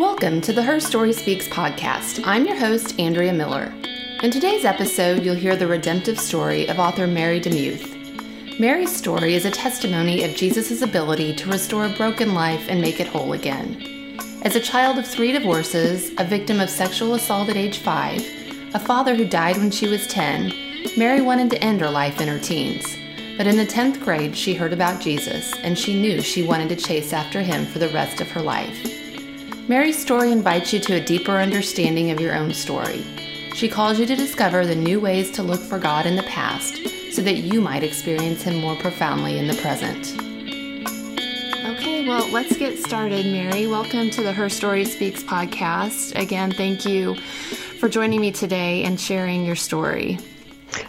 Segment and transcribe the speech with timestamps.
[0.00, 2.22] Welcome to the Her Story Speaks podcast.
[2.24, 3.70] I'm your host, Andrea Miller.
[4.22, 8.58] In today's episode, you'll hear the redemptive story of author Mary DeMuth.
[8.58, 12.98] Mary's story is a testimony of Jesus' ability to restore a broken life and make
[12.98, 14.16] it whole again.
[14.40, 18.26] As a child of three divorces, a victim of sexual assault at age five,
[18.72, 20.54] a father who died when she was 10,
[20.96, 22.86] Mary wanted to end her life in her teens.
[23.36, 26.76] But in the 10th grade, she heard about Jesus, and she knew she wanted to
[26.76, 28.89] chase after him for the rest of her life.
[29.70, 33.06] Mary's story invites you to a deeper understanding of your own story.
[33.54, 36.78] She calls you to discover the new ways to look for God in the past
[37.12, 40.16] so that you might experience Him more profoundly in the present.
[41.64, 43.68] Okay, well, let's get started, Mary.
[43.68, 46.20] Welcome to the Her Story Speaks podcast.
[46.20, 47.14] Again, thank you
[47.78, 50.18] for joining me today and sharing your story.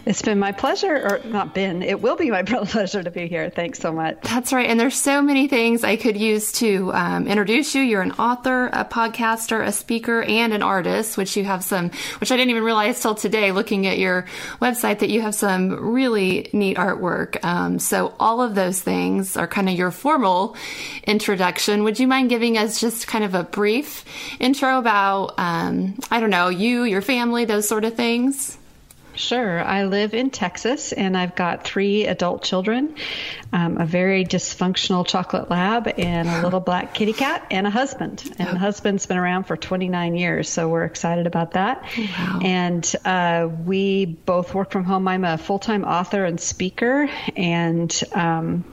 [0.04, 3.50] It's been my pleasure, or not been, it will be my pleasure to be here.
[3.50, 4.20] Thanks so much.
[4.22, 4.68] That's right.
[4.68, 7.82] And there's so many things I could use to um, introduce you.
[7.82, 12.32] You're an author, a podcaster, a speaker, and an artist, which you have some, which
[12.32, 14.26] I didn't even realize till today looking at your
[14.60, 17.42] website that you have some really neat artwork.
[17.44, 20.56] Um, so all of those things are kind of your formal
[21.04, 21.84] introduction.
[21.84, 24.04] Would you mind giving us just kind of a brief
[24.40, 28.58] intro about, um, I don't know, you, your family, those sort of things?
[29.14, 29.62] Sure.
[29.62, 32.94] I live in Texas and I've got three adult children,
[33.52, 38.24] um, a very dysfunctional chocolate lab, and a little black kitty cat, and a husband.
[38.38, 41.82] And the husband's been around for 29 years, so we're excited about that.
[41.96, 42.40] Wow.
[42.42, 45.06] And uh, we both work from home.
[45.08, 48.64] I'm a full time author and speaker, and um,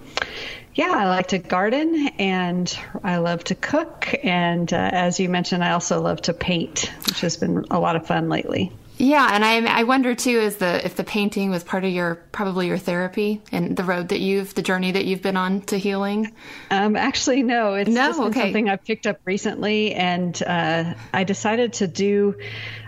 [0.74, 4.16] yeah, I like to garden and I love to cook.
[4.24, 7.98] And uh, as you mentioned, I also love to paint, which has been a lot
[7.98, 8.72] of fun lately.
[9.02, 12.16] Yeah, and I I wonder too is the if the painting was part of your
[12.34, 15.78] probably your therapy and the road that you've the journey that you've been on to
[15.78, 16.34] healing.
[16.70, 18.42] Um, actually, no, it's no, just okay.
[18.42, 22.36] something I've picked up recently, and uh, I decided to do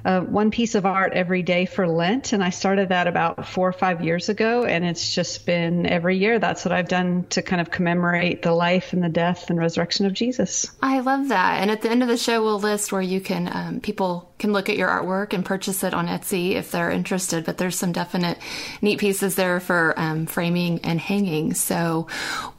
[0.04, 3.70] uh, one piece of art every day for Lent, and I started that about four
[3.70, 6.40] or five years ago, and it's just been every year.
[6.40, 10.06] That's what I've done to kind of commemorate the life and the death and resurrection
[10.06, 10.70] of Jesus.
[10.82, 13.50] I love that, and at the end of the show, we'll list where you can
[13.54, 17.46] um, people can look at your artwork and purchase it on Etsy if they're interested.
[17.46, 18.40] But there's some definite
[18.82, 21.54] neat pieces there for um, framing and hanging.
[21.54, 22.08] So,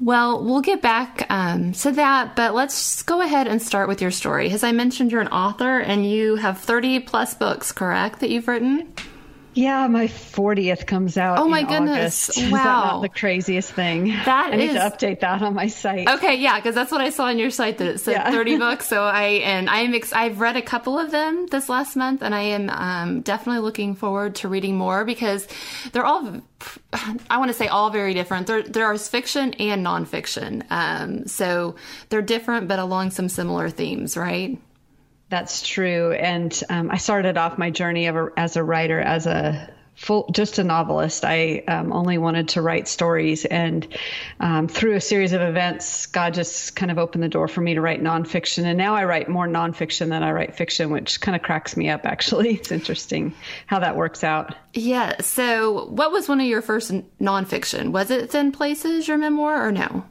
[0.01, 4.13] well, we'll get back um, to that, but let's go ahead and start with your
[4.13, 4.51] story.
[4.51, 8.49] As I mentioned, you're an author and you have 30 plus books, correct, that you've
[8.49, 8.93] written?
[9.55, 11.39] Yeah, my 40th comes out.
[11.39, 12.31] Oh my goodness.
[12.31, 12.53] August.
[12.53, 13.01] Wow.
[13.01, 14.07] the craziest thing?
[14.09, 16.09] That I need to update that on my site.
[16.09, 18.31] Okay, yeah, because that's what I saw on your site that it said yeah.
[18.31, 18.89] 30 books.
[18.89, 22.23] So I and I am ex- I've read a couple of them this last month
[22.23, 25.47] and I am um, definitely looking forward to reading more because
[25.93, 26.41] they're all
[27.31, 28.47] I want to say all very different.
[28.47, 30.65] There there is fiction and nonfiction.
[30.71, 31.77] Um, so
[32.09, 34.59] they're different but along some similar themes, right?
[35.33, 36.13] That's true.
[36.13, 40.59] And um, I started off my journey a, as a writer as a full, just
[40.59, 41.25] a novelist.
[41.25, 43.47] I um, only wanted to write stories.
[43.47, 43.89] And
[44.41, 47.73] um, through a series of events, God just kind of opened the door for me
[47.73, 48.65] to write nonfiction.
[48.65, 51.89] And now I write more nonfiction than I write fiction, which kind of cracks me
[51.89, 52.51] up, actually.
[52.63, 53.35] It's interesting
[53.67, 54.55] how that works out.
[54.75, 55.23] Yeah.
[55.23, 56.93] So, what was one of your first
[57.23, 57.91] nonfiction?
[57.91, 60.05] Was it Thin Places, your memoir, or no?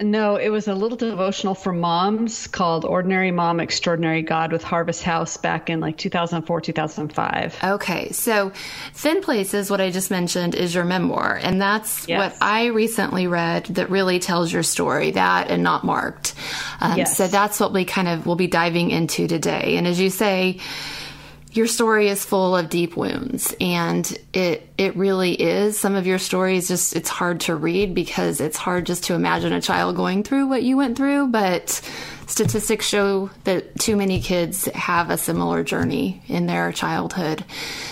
[0.00, 5.04] No, it was a little devotional for moms called Ordinary Mom, Extraordinary God with Harvest
[5.04, 7.58] House back in like 2004, 2005.
[7.62, 8.10] Okay.
[8.10, 8.50] So
[8.92, 11.38] Thin Places, what I just mentioned, is your memoir.
[11.40, 12.18] And that's yes.
[12.18, 16.34] what I recently read that really tells your story, that and not marked.
[16.80, 17.16] Um, yes.
[17.16, 19.76] So that's what we kind of will be diving into today.
[19.76, 20.58] And as you say,
[21.54, 25.78] your story is full of deep wounds and it it really is.
[25.78, 29.14] Some of your story is just it's hard to read because it's hard just to
[29.14, 31.80] imagine a child going through what you went through but
[32.26, 37.44] statistics show that too many kids have a similar journey in their childhood.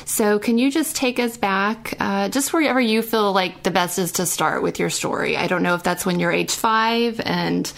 [0.07, 3.99] So can you just take us back uh, just wherever you feel like the best
[3.99, 5.37] is to start with your story?
[5.37, 7.71] I don't know if that's when you're age five and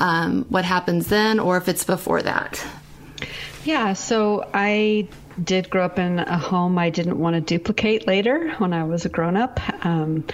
[0.00, 2.64] um, what happens then or if it's before that.
[3.64, 5.08] Yeah, so I
[5.42, 9.04] did grow up in a home I didn't want to duplicate later when I was
[9.04, 9.60] a grown up.
[9.84, 10.24] Um,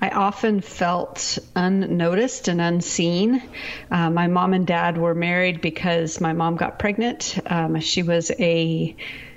[0.00, 3.42] I often felt unnoticed and unseen.
[3.90, 7.38] Uh, my mom and dad were married because my mom got pregnant.
[7.46, 8.96] Um, she was a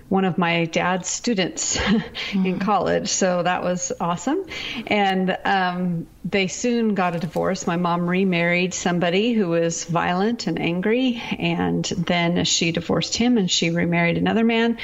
[0.09, 2.45] one of my dad's students mm-hmm.
[2.45, 3.09] in college.
[3.09, 4.45] So that was awesome.
[4.87, 7.67] And um, they soon got a divorce.
[7.67, 11.21] My mom remarried somebody who was violent and angry.
[11.37, 14.77] And then she divorced him and she remarried another man.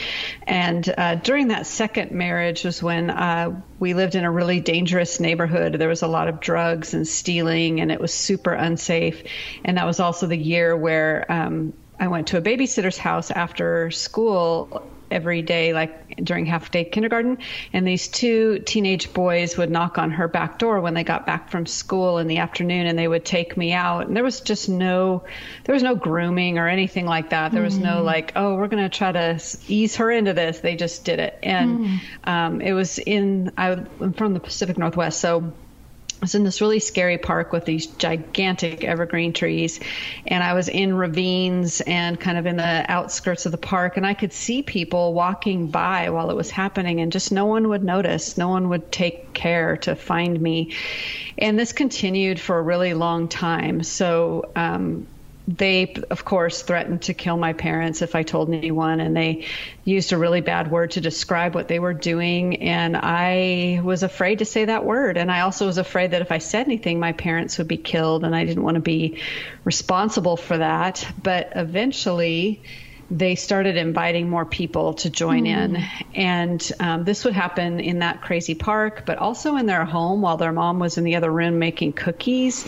[0.46, 5.20] And uh, during that second marriage was when uh, we lived in a really dangerous
[5.20, 5.74] neighborhood.
[5.74, 9.24] There was a lot of drugs and stealing, and it was super unsafe.
[9.64, 13.92] And that was also the year where um, I went to a babysitter's house after
[13.92, 17.38] school every day, like during half day kindergarten.
[17.72, 21.50] And these two teenage boys would knock on her back door when they got back
[21.50, 24.08] from school in the afternoon and they would take me out.
[24.08, 25.24] And there was just no,
[25.64, 27.52] there was no grooming or anything like that.
[27.52, 27.84] There was mm.
[27.84, 30.60] no like, oh, we're going to try to ease her into this.
[30.60, 31.40] They just did it.
[31.44, 32.00] And mm.
[32.24, 35.20] um, it was in, I'm from the Pacific Northwest.
[35.20, 35.54] So
[36.24, 39.80] was in this really scary park with these gigantic evergreen trees
[40.28, 44.06] and i was in ravines and kind of in the outskirts of the park and
[44.06, 47.84] i could see people walking by while it was happening and just no one would
[47.84, 48.38] notice.
[48.38, 50.74] No one would take care to find me.
[51.38, 53.84] And this continued for a really long time.
[53.84, 55.08] So um,
[55.48, 59.46] they, of course, threatened to kill my parents if I told anyone, and they
[59.84, 62.62] used a really bad word to describe what they were doing.
[62.62, 65.18] And I was afraid to say that word.
[65.18, 68.24] And I also was afraid that if I said anything, my parents would be killed,
[68.24, 69.20] and I didn't want to be
[69.66, 71.06] responsible for that.
[71.22, 72.62] But eventually,
[73.14, 75.48] they started inviting more people to join mm.
[75.48, 75.84] in.
[76.16, 80.38] And um, this would happen in that crazy park, but also in their home while
[80.38, 82.66] their mom was in the other room making cookies.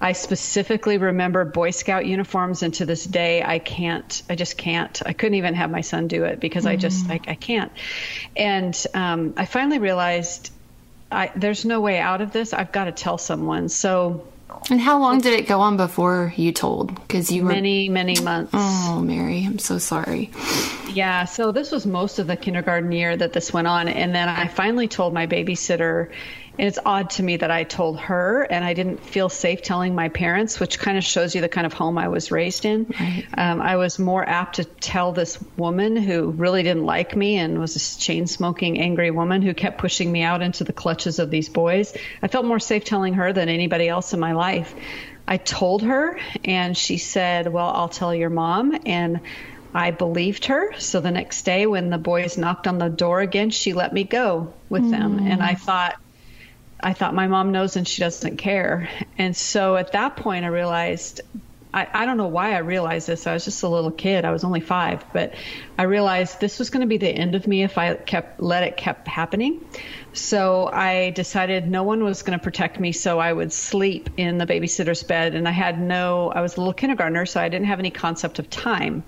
[0.00, 5.02] I specifically remember Boy Scout uniforms, and to this day, I can't, I just can't.
[5.04, 6.70] I couldn't even have my son do it because mm.
[6.70, 7.10] I just.
[7.10, 7.72] I, I can't.
[8.36, 10.52] And um, I finally realized
[11.10, 12.52] I, there's no way out of this.
[12.52, 13.68] I've got to tell someone.
[13.68, 14.28] So,
[14.70, 16.94] and how long did it go on before you told?
[16.94, 18.50] Because you were many, many months.
[18.54, 20.30] Oh, Mary, I'm so sorry.
[20.90, 24.28] Yeah, so this was most of the kindergarten year that this went on, and then
[24.28, 26.10] I finally told my babysitter
[26.58, 29.94] and it's odd to me that I told her and I didn't feel safe telling
[29.94, 32.92] my parents, which kind of shows you the kind of home I was raised in.
[32.98, 33.24] Right.
[33.34, 37.60] Um, I was more apt to tell this woman who really didn't like me and
[37.60, 41.30] was a chain smoking, angry woman who kept pushing me out into the clutches of
[41.30, 41.96] these boys.
[42.22, 44.74] I felt more safe telling her than anybody else in my life.
[45.28, 48.76] I told her, and she said, Well, I'll tell your mom.
[48.86, 49.20] And
[49.74, 50.74] I believed her.
[50.78, 54.04] So the next day, when the boys knocked on the door again, she let me
[54.04, 54.90] go with mm.
[54.90, 55.18] them.
[55.18, 55.96] And I thought,
[56.80, 58.88] I thought my mom knows and she doesn't care.
[59.16, 61.20] And so at that point, I realized
[61.72, 63.26] I, I, don't know why I realized this.
[63.26, 64.24] I was just a little kid.
[64.24, 65.34] I was only five, but
[65.76, 68.62] I realized this was going to be the end of me if I kept let
[68.62, 69.60] it kept happening.
[70.12, 74.38] So I decided no one was going to protect me, so I would sleep in
[74.38, 75.34] the babysitter's bed.
[75.34, 76.30] And I had no.
[76.30, 79.04] I was a little kindergartner, so I didn't have any concept of time.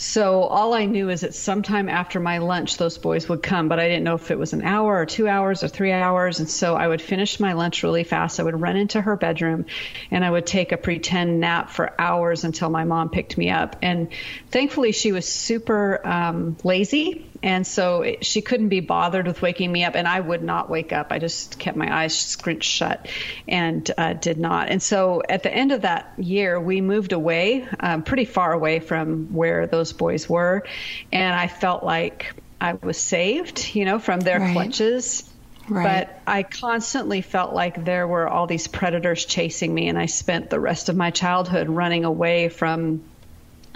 [0.00, 3.78] So all I knew is that sometime after my lunch, those boys would come, but
[3.78, 6.40] I didn't know if it was an hour or two hours or three hours.
[6.40, 8.40] And so I would finish my lunch really fast.
[8.40, 9.66] I would run into her bedroom
[10.10, 13.76] and I would take a pretend nap for hours until my mom picked me up.
[13.82, 14.08] And
[14.50, 19.70] thankfully, she was super um, lazy and so it, she couldn't be bothered with waking
[19.70, 21.08] me up, and I would not wake up.
[21.10, 23.08] I just kept my eyes scrunched shut
[23.48, 24.68] and uh, did not.
[24.68, 28.80] And so at the end of that year, we moved away, um, pretty far away
[28.80, 30.64] from where those boys were,
[31.12, 34.52] and I felt like I was saved, you know, from their right.
[34.52, 35.24] clutches.
[35.68, 36.06] Right.
[36.06, 40.50] But I constantly felt like there were all these predators chasing me, and I spent
[40.50, 43.02] the rest of my childhood running away from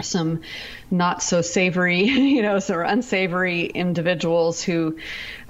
[0.01, 0.41] some
[0.91, 4.97] not so savory, you know, or unsavory individuals who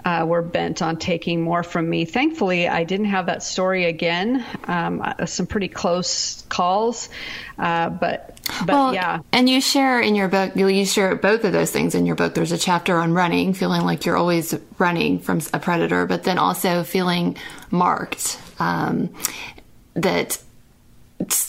[0.05, 2.05] uh, were bent on taking more from me.
[2.05, 4.45] Thankfully, I didn't have that story again.
[4.65, 7.09] Um, uh, some pretty close calls,
[7.57, 9.21] uh, but but well, yeah.
[9.31, 12.35] And you share in your book, you share both of those things in your book.
[12.35, 16.37] There's a chapter on running, feeling like you're always running from a predator, but then
[16.37, 17.37] also feeling
[17.71, 18.39] marked.
[18.59, 19.09] Um,
[19.95, 20.37] that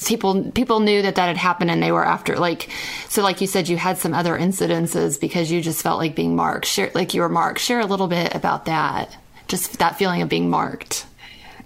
[0.06, 2.70] people people knew that that had happened and they were after like
[3.08, 6.36] so like you said you had some other incidences because you just felt like being
[6.36, 6.66] marked.
[6.66, 7.60] Share like you were marked.
[7.60, 9.16] Share a little bit about that.
[9.48, 11.06] Just that feeling of being marked.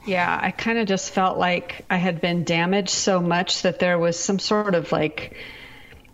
[0.07, 3.99] Yeah i kind of just felt like i had been damaged so much that there
[3.99, 5.37] was some sort of like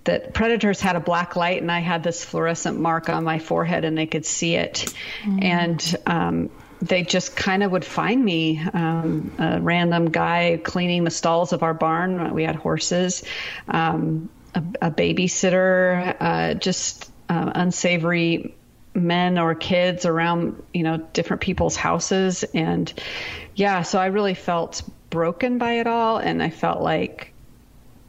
[0.05, 3.85] that predators had a black light and i had this fluorescent mark on my forehead
[3.85, 4.93] and they could see it.
[5.23, 5.45] Mm.
[5.45, 11.11] and um, they just kind of would find me um, a random guy cleaning the
[11.11, 12.35] stalls of our barn.
[12.35, 13.25] We had horses,
[13.69, 18.55] um, a, a, babysitter, uh, just uh, unsavory
[18.95, 22.45] men or kids around, you know, different people's houses.
[22.55, 22.93] And
[23.55, 26.19] yeah, so I really felt broken by it all.
[26.19, 27.33] And I felt like,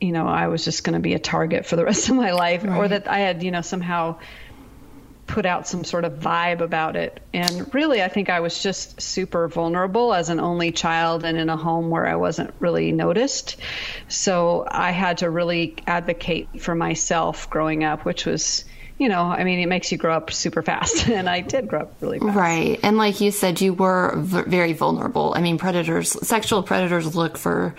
[0.01, 2.31] you know, I was just going to be a target for the rest of my
[2.31, 2.77] life right.
[2.77, 4.17] or that I had, you know, somehow
[5.27, 7.19] put out some sort of vibe about it.
[7.33, 11.49] And really, I think I was just super vulnerable as an only child and in
[11.49, 13.57] a home where I wasn't really noticed.
[14.07, 18.65] So I had to really advocate for myself growing up, which was
[18.97, 21.07] you know, I mean, it makes you grow up super fast.
[21.17, 22.35] And I did grow up really fast.
[22.35, 22.79] Right.
[22.81, 25.33] And like you said, you were v- very vulnerable.
[25.35, 27.75] I mean, predators, sexual predators look for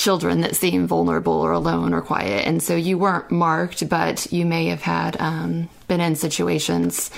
[0.00, 2.46] children that seem vulnerable or alone or quiet.
[2.46, 7.10] And so you weren't marked, but you may have had um, been in situations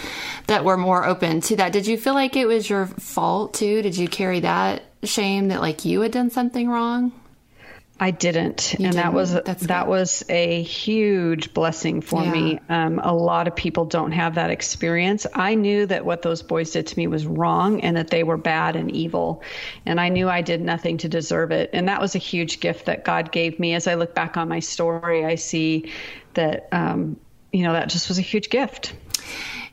[0.48, 1.72] that were more open to that.
[1.72, 3.82] Did you feel like it was your fault too?
[3.82, 7.12] Did you carry that shame that like you had done something wrong?
[8.02, 9.04] I didn't, you and didn't.
[9.04, 9.90] that was That's that good.
[9.90, 12.32] was a huge blessing for yeah.
[12.32, 12.60] me.
[12.68, 15.24] Um, a lot of people don't have that experience.
[15.32, 18.36] I knew that what those boys did to me was wrong, and that they were
[18.36, 19.44] bad and evil,
[19.86, 21.70] and I knew I did nothing to deserve it.
[21.72, 23.72] And that was a huge gift that God gave me.
[23.74, 25.92] As I look back on my story, I see
[26.34, 27.20] that um,
[27.52, 28.94] you know that just was a huge gift.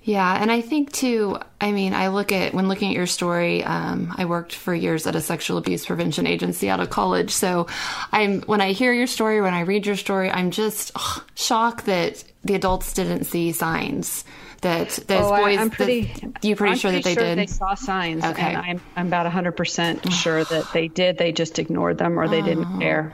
[0.10, 1.38] Yeah, and I think too.
[1.62, 3.64] I mean, I look at when looking at your story.
[3.64, 7.68] Um, I worked for years at a sexual abuse prevention agency out of college, so
[8.12, 11.86] I'm when I hear your story, when I read your story, I'm just ugh, shocked
[11.86, 14.26] that the adults didn't see signs
[14.62, 15.60] that those oh, boys.
[15.60, 16.12] I, am pretty.
[16.42, 17.38] you pretty I'm sure pretty that they sure did.
[17.38, 18.26] They saw signs.
[18.26, 21.20] Okay, and I'm I'm about 100 percent sure that they did.
[21.20, 23.14] They just ignored them or they oh, didn't care.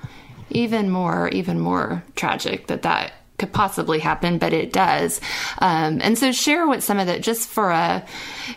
[0.50, 5.20] Even more, even more tragic that that could possibly happen, but it does.
[5.60, 8.02] Um, and so share what some of the, just for a, uh,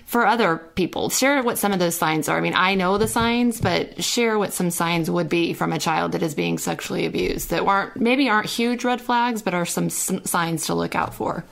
[0.06, 2.38] for other people, share what some of those signs are.
[2.38, 5.78] I mean, I know the signs, but share what some signs would be from a
[5.78, 9.66] child that is being sexually abused that weren't, maybe aren't huge red flags, but are
[9.66, 11.44] some, some signs to look out for.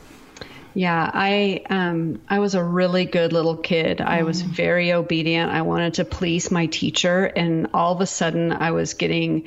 [0.77, 4.03] Yeah, I um, I was a really good little kid.
[4.03, 4.49] I was mm.
[4.49, 5.51] very obedient.
[5.51, 9.45] I wanted to please my teacher, and all of a sudden, I was getting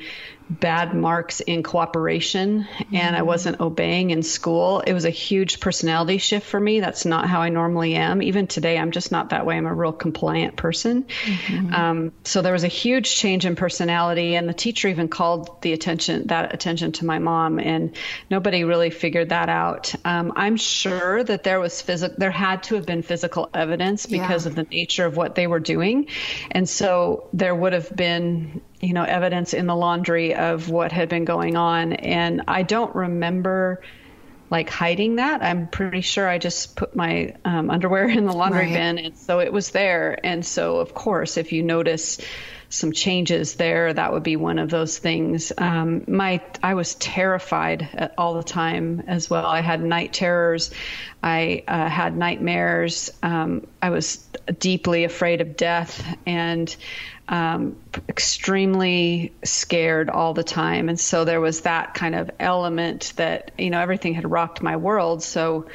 [0.50, 3.26] bad marks in cooperation and I mm-hmm.
[3.26, 4.80] wasn't obeying in school.
[4.80, 6.80] It was a huge personality shift for me.
[6.80, 8.20] That's not how I normally am.
[8.20, 9.56] Even today, I'm just not that way.
[9.56, 11.04] I'm a real compliant person.
[11.04, 11.72] Mm-hmm.
[11.72, 15.72] Um, so there was a huge change in personality, and the teacher even called the
[15.72, 17.94] attention that attention to my mom, and
[18.28, 19.94] nobody really figured that out.
[20.04, 24.44] Um, I'm sure that there was physical, there had to have been physical evidence because
[24.44, 24.50] yeah.
[24.50, 26.08] of the nature of what they were doing,
[26.50, 31.08] and so there would have been you know, evidence in the laundry of what had
[31.08, 31.92] been going on.
[31.92, 33.82] And I don't remember
[34.50, 35.42] like hiding that.
[35.42, 38.72] I'm pretty sure I just put my um, underwear in the laundry right.
[38.72, 40.18] bin, and so it was there.
[40.24, 42.20] And so, of course, if you notice
[42.68, 45.52] some changes there, that would be one of those things.
[45.56, 49.46] Um, my I was terrified all the time as well.
[49.46, 50.70] I had night terrors.
[51.22, 53.10] I uh, had nightmares.
[53.22, 54.24] Um, I was
[54.58, 56.74] deeply afraid of death, and
[57.30, 57.76] um,
[58.08, 60.88] extremely scared all the time.
[60.88, 64.76] And so there was that kind of element that, you know, everything had rocked my
[64.76, 65.22] world.
[65.22, 65.68] So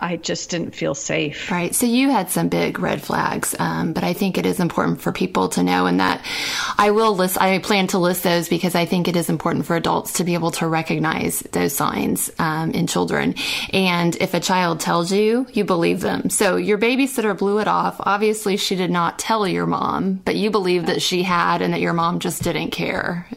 [0.00, 1.50] I just didn't feel safe.
[1.50, 1.74] Right.
[1.74, 5.12] So you had some big red flags, um, but I think it is important for
[5.12, 6.24] people to know, and that
[6.78, 7.40] I will list.
[7.40, 10.34] I plan to list those because I think it is important for adults to be
[10.34, 13.34] able to recognize those signs um, in children.
[13.72, 16.30] And if a child tells you, you believe them.
[16.30, 17.96] So your babysitter blew it off.
[18.00, 21.80] Obviously, she did not tell your mom, but you believe that she had, and that
[21.80, 23.28] your mom just didn't care.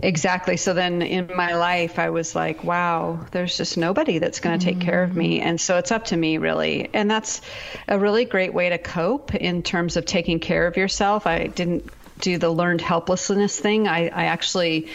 [0.00, 0.56] Exactly.
[0.56, 4.64] So then in my life, I was like, wow, there's just nobody that's going to
[4.64, 4.88] take mm-hmm.
[4.88, 5.38] care of me.
[5.38, 5.48] Mm-hmm.
[5.48, 6.88] And so it's up to me, really.
[6.92, 7.40] And that's
[7.88, 11.26] a really great way to cope in terms of taking care of yourself.
[11.26, 11.90] I didn't
[12.20, 13.88] do the learned helplessness thing.
[13.88, 14.88] I, I actually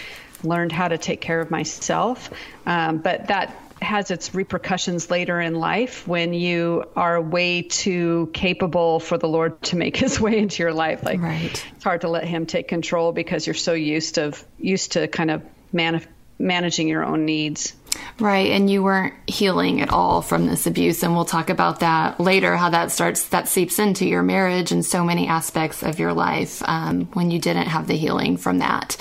[0.43, 2.29] learned how to take care of myself.
[2.65, 8.99] Um, but that has its repercussions later in life when you are way too capable
[8.99, 11.03] for the Lord to make his way into your life.
[11.03, 11.65] Like right.
[11.75, 15.31] it's hard to let him take control because you're so used to used to kind
[15.31, 16.05] of man,
[16.39, 17.73] managing your own needs.
[18.19, 22.19] Right, and you weren't healing at all from this abuse, and we'll talk about that
[22.19, 22.55] later.
[22.55, 26.61] How that starts, that seeps into your marriage and so many aspects of your life
[26.67, 28.97] um, when you didn't have the healing from that.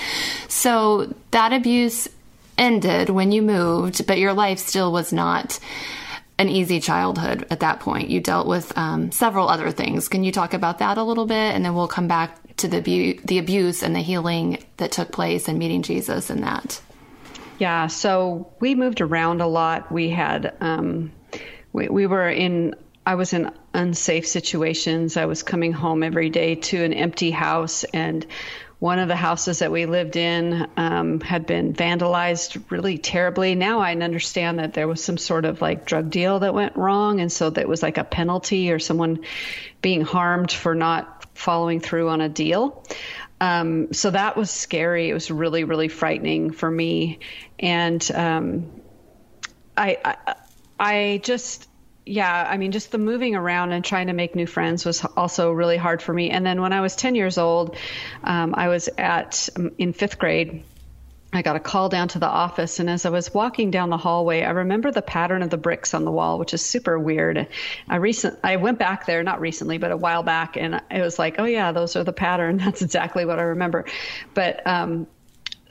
[0.48, 2.08] So that abuse
[2.58, 5.58] ended when you moved, but your life still was not
[6.38, 8.10] an easy childhood at that point.
[8.10, 10.08] You dealt with um, several other things.
[10.08, 13.20] Can you talk about that a little bit, and then we'll come back to the
[13.24, 16.80] the abuse and the healing that took place and meeting Jesus and that.
[17.58, 19.92] Yeah, so we moved around a lot.
[19.92, 21.12] We had um,
[21.72, 22.74] we, we were in.
[23.04, 25.16] I was in unsafe situations.
[25.16, 28.24] I was coming home every day to an empty house and
[28.82, 33.54] one of the houses that we lived in um, had been vandalized really terribly.
[33.54, 37.20] Now I understand that there was some sort of like drug deal that went wrong,
[37.20, 39.20] and so that was like a penalty or someone
[39.82, 42.84] being harmed for not following through on a deal.
[43.40, 45.10] Um, so that was scary.
[45.10, 47.20] It was really, really frightening for me,
[47.60, 48.82] and um,
[49.76, 50.34] I, I,
[50.80, 51.68] I just
[52.04, 55.52] yeah, I mean, just the moving around and trying to make new friends was also
[55.52, 56.30] really hard for me.
[56.30, 57.76] And then when I was 10 years old,
[58.24, 60.64] um, I was at um, in fifth grade.
[61.34, 63.96] I got a call down to the office, and as I was walking down the
[63.96, 67.48] hallway, I remember the pattern of the bricks on the wall, which is super weird.
[67.88, 71.18] I recent I went back there, not recently, but a while back, and it was
[71.18, 72.56] like, oh yeah, those are the pattern.
[72.58, 73.86] That's exactly what I remember.
[74.34, 75.06] But um,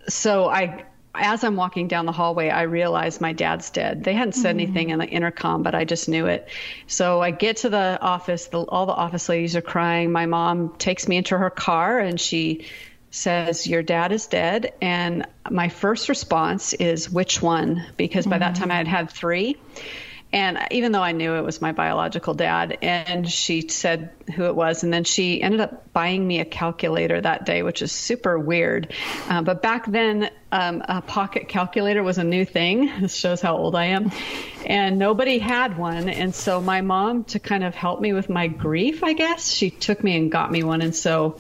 [0.08, 4.04] so I as I'm walking down the hallway, I realize my dad's dead.
[4.04, 4.62] They hadn't said mm.
[4.62, 6.48] anything in the intercom, but I just knew it.
[6.88, 8.48] So I get to the office.
[8.48, 10.12] The, all the office ladies are crying.
[10.12, 12.66] My mom takes me into her car and she
[13.12, 14.74] says, Your dad is dead.
[14.82, 17.86] And my first response is, Which one?
[17.98, 18.42] Because by mm.
[18.42, 19.58] that time I had had three.
[20.34, 24.56] And even though I knew it was my biological dad, and she said who it
[24.56, 28.40] was, and then she ended up buying me a calculator that day, which is super
[28.40, 28.94] weird.
[29.28, 32.90] Uh, but back then, um, a pocket calculator was a new thing.
[33.02, 34.12] This shows how old I am.
[34.66, 36.08] And nobody had one.
[36.08, 39.70] And so my mom, to kind of help me with my grief, I guess, she
[39.70, 40.82] took me and got me one.
[40.82, 41.40] And so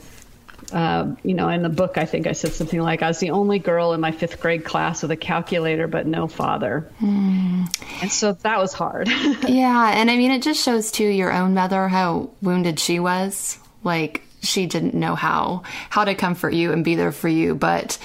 [0.71, 3.31] uh, you know, in the book, I think I said something like, I was the
[3.31, 6.89] only girl in my fifth grade class with a calculator, but no father.
[7.01, 8.01] Mm.
[8.01, 9.07] And so that was hard.
[9.47, 9.91] yeah.
[9.93, 13.59] And I mean, it just shows too your own mother how wounded she was.
[13.83, 17.97] Like, she didn't know how how to comfort you and be there for you but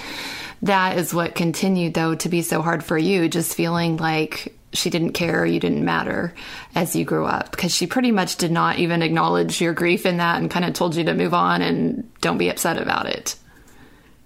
[0.61, 4.89] that is what continued though to be so hard for you just feeling like she
[4.89, 6.33] didn't care, you didn't matter
[6.75, 10.17] as you grew up because she pretty much did not even acknowledge your grief in
[10.17, 13.35] that and kind of told you to move on and don't be upset about it.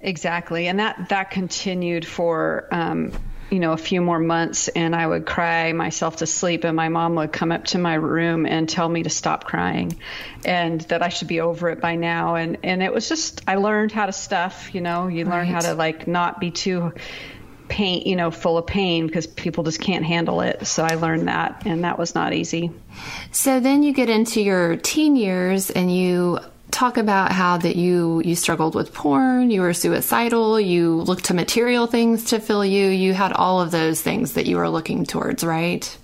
[0.01, 3.11] Exactly, and that that continued for um,
[3.51, 6.89] you know a few more months, and I would cry myself to sleep, and my
[6.89, 9.99] mom would come up to my room and tell me to stop crying,
[10.43, 13.55] and that I should be over it by now, and and it was just I
[13.55, 15.47] learned how to stuff, you know, you learn right.
[15.47, 16.93] how to like not be too
[17.71, 20.67] pain, you know, full of pain because people just can't handle it.
[20.67, 22.69] So I learned that, and that was not easy.
[23.31, 28.21] So then you get into your teen years and you talk about how that you
[28.25, 32.87] you struggled with porn, you were suicidal, you looked to material things to fill you.
[32.87, 35.97] You had all of those things that you were looking towards, right?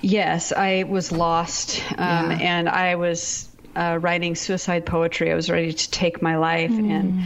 [0.00, 2.38] Yes, I was lost, um, yeah.
[2.40, 3.47] and I was
[3.78, 5.30] uh, writing suicide poetry.
[5.30, 6.90] I was ready to take my life, mm.
[6.90, 7.22] and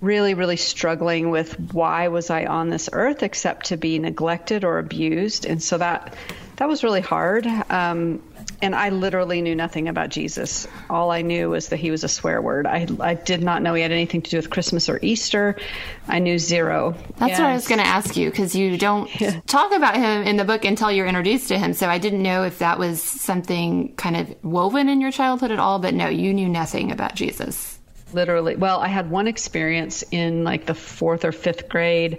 [0.00, 4.78] really, really struggling with why was I on this earth except to be neglected or
[4.78, 6.14] abused, and so that
[6.56, 7.46] that was really hard.
[7.46, 8.20] Um,
[8.62, 10.68] and I literally knew nothing about Jesus.
[10.88, 12.64] All I knew was that he was a swear word.
[12.64, 15.56] I, I did not know he had anything to do with Christmas or Easter.
[16.06, 16.94] I knew zero.
[17.18, 19.40] That's what I was going to ask you because you don't yeah.
[19.46, 21.74] talk about him in the book until you're introduced to him.
[21.74, 25.58] So I didn't know if that was something kind of woven in your childhood at
[25.58, 25.80] all.
[25.80, 27.80] But no, you knew nothing about Jesus
[28.14, 32.18] literally well i had one experience in like the fourth or fifth grade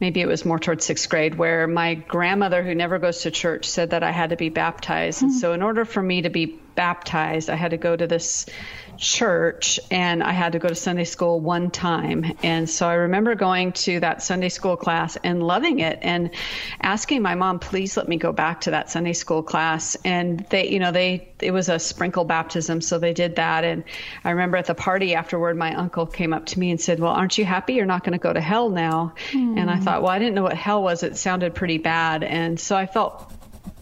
[0.00, 3.68] maybe it was more towards sixth grade where my grandmother who never goes to church
[3.68, 5.26] said that i had to be baptized mm-hmm.
[5.26, 8.46] and so in order for me to be baptized i had to go to this
[8.98, 12.36] church and I had to go to Sunday school one time.
[12.42, 16.30] And so I remember going to that Sunday school class and loving it and
[16.80, 19.96] asking my mom, please let me go back to that Sunday school class.
[20.04, 22.80] And they, you know, they, it was a sprinkle baptism.
[22.80, 23.64] So they did that.
[23.64, 23.84] And
[24.24, 27.12] I remember at the party afterward, my uncle came up to me and said, well,
[27.12, 29.14] aren't you happy you're not going to go to hell now?
[29.30, 29.58] Mm.
[29.58, 31.02] And I thought, well, I didn't know what hell was.
[31.02, 32.24] It sounded pretty bad.
[32.24, 33.32] And so I felt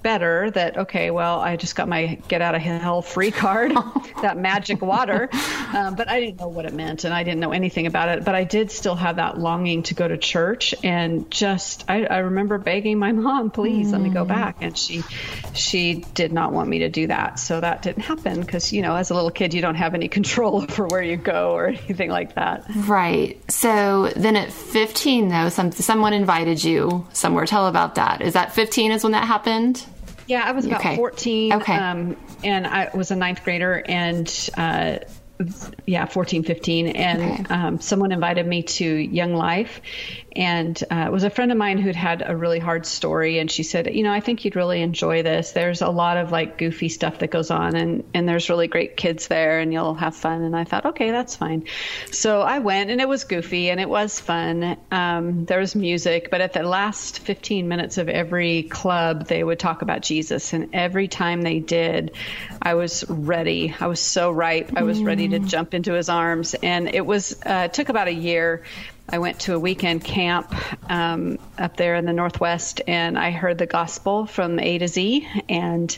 [0.06, 3.72] better that okay well i just got my get out of hell free card
[4.22, 5.28] that magic water.
[5.74, 8.24] Um, but i didn't know what it meant and i didn't know anything about it.
[8.24, 12.18] But i did still have that longing to go to church and just i, I
[12.18, 13.92] remember begging my mom please mm.
[13.94, 14.28] let me go mm.
[14.28, 14.58] back.
[14.60, 15.02] And she
[15.54, 17.40] she did not want me to do that.
[17.40, 20.06] So that didn't happen because you know as a little kid you don't have any
[20.18, 22.64] control over where you go or anything like that.
[22.86, 23.40] Right.
[23.50, 27.44] So then at 15 though some, someone invited you somewhere.
[27.44, 28.22] Tell about that.
[28.22, 29.84] Is that 15 is when that happened
[30.26, 30.96] yeah, I was about okay.
[30.96, 31.52] 14.
[31.54, 31.74] Okay.
[31.74, 34.98] Um, and I was a ninth grader, and uh,
[35.86, 36.88] yeah, 14, 15.
[36.88, 37.54] And okay.
[37.54, 39.80] um, someone invited me to Young Life.
[40.36, 43.38] And uh, it was a friend of mine who'd had a really hard story.
[43.38, 45.52] And she said, You know, I think you'd really enjoy this.
[45.52, 48.96] There's a lot of like goofy stuff that goes on, and, and there's really great
[48.96, 50.42] kids there, and you'll have fun.
[50.42, 51.64] And I thought, Okay, that's fine.
[52.10, 54.76] So I went, and it was goofy and it was fun.
[54.90, 59.58] Um, there was music, but at the last 15 minutes of every club, they would
[59.58, 60.52] talk about Jesus.
[60.52, 62.12] And every time they did,
[62.60, 63.74] I was ready.
[63.78, 64.72] I was so ripe.
[64.76, 65.06] I was mm.
[65.06, 66.54] ready to jump into his arms.
[66.54, 68.62] And it was uh, it took about a year.
[69.08, 70.54] I went to a weekend camp
[70.90, 75.26] um, up there in the Northwest, and I heard the gospel from A to Z.
[75.48, 75.96] And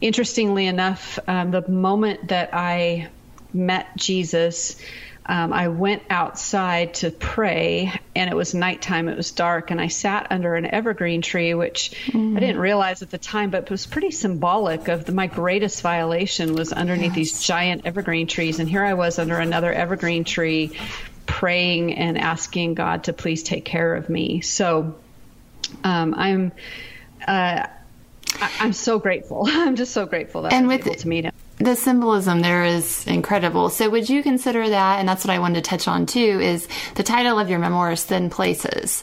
[0.00, 3.08] interestingly enough, um, the moment that I
[3.52, 4.80] met Jesus,
[5.26, 9.10] um, I went outside to pray, and it was nighttime.
[9.10, 12.34] It was dark, and I sat under an evergreen tree, which mm.
[12.34, 15.82] I didn't realize at the time, but it was pretty symbolic of the, my greatest
[15.82, 17.14] violation was underneath yes.
[17.14, 20.72] these giant evergreen trees, and here I was under another evergreen tree,
[21.28, 24.40] praying and asking God to please take care of me.
[24.40, 24.96] So
[25.84, 26.52] um, I'm.
[27.26, 27.66] Uh,
[28.40, 29.44] I, am so grateful.
[29.48, 32.40] I'm just so grateful that and I was with, able to meet him the symbolism
[32.40, 33.68] there is incredible.
[33.68, 36.68] So, would you consider that, and that's what I wanted to touch on too, is
[36.94, 39.02] the title of your memoir is Thin Places.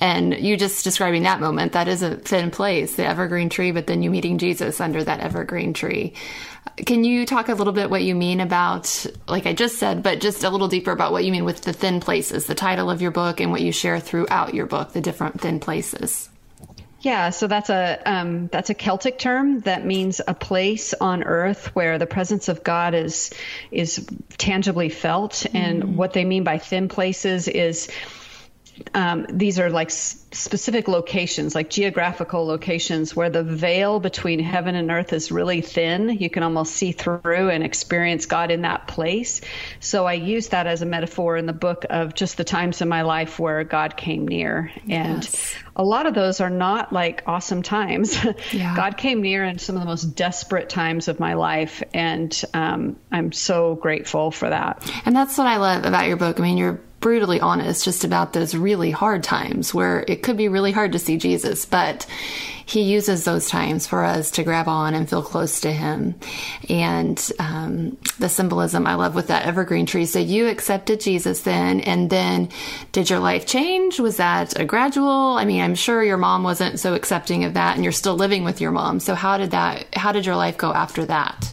[0.00, 3.86] And you just describing that moment, that is a thin place, the evergreen tree, but
[3.86, 6.14] then you meeting Jesus under that evergreen tree.
[6.76, 10.20] Can you talk a little bit what you mean about, like I just said, but
[10.20, 13.02] just a little deeper about what you mean with the thin places, the title of
[13.02, 16.28] your book, and what you share throughout your book, the different thin places?
[17.02, 21.74] Yeah, so that's a um, that's a Celtic term that means a place on earth
[21.74, 23.32] where the presence of God is
[23.72, 24.06] is
[24.38, 25.50] tangibly felt, mm.
[25.54, 27.90] and what they mean by thin places is
[28.94, 34.74] um, these are like s- specific locations, like geographical locations, where the veil between heaven
[34.74, 36.08] and earth is really thin.
[36.08, 39.40] You can almost see through and experience God in that place.
[39.80, 42.88] So I use that as a metaphor in the book of just the times in
[42.88, 44.70] my life where God came near.
[44.88, 45.54] And yes.
[45.76, 48.18] a lot of those are not like awesome times.
[48.50, 48.74] Yeah.
[48.76, 51.82] God came near in some of the most desperate times of my life.
[51.94, 54.90] And um, I'm so grateful for that.
[55.04, 56.38] And that's what I love about your book.
[56.38, 60.48] I mean, you're brutally honest just about those really hard times where it could be
[60.48, 62.06] really hard to see Jesus, but
[62.64, 66.14] he uses those times for us to grab on and feel close to him.
[66.70, 70.06] And um, the symbolism I love with that evergreen tree.
[70.06, 72.48] So you accepted Jesus then, and then
[72.92, 74.00] did your life change?
[74.00, 75.36] Was that a gradual?
[75.36, 78.44] I mean, I'm sure your mom wasn't so accepting of that, and you're still living
[78.44, 79.00] with your mom.
[79.00, 79.92] So how did that?
[79.94, 81.52] How did your life go after that?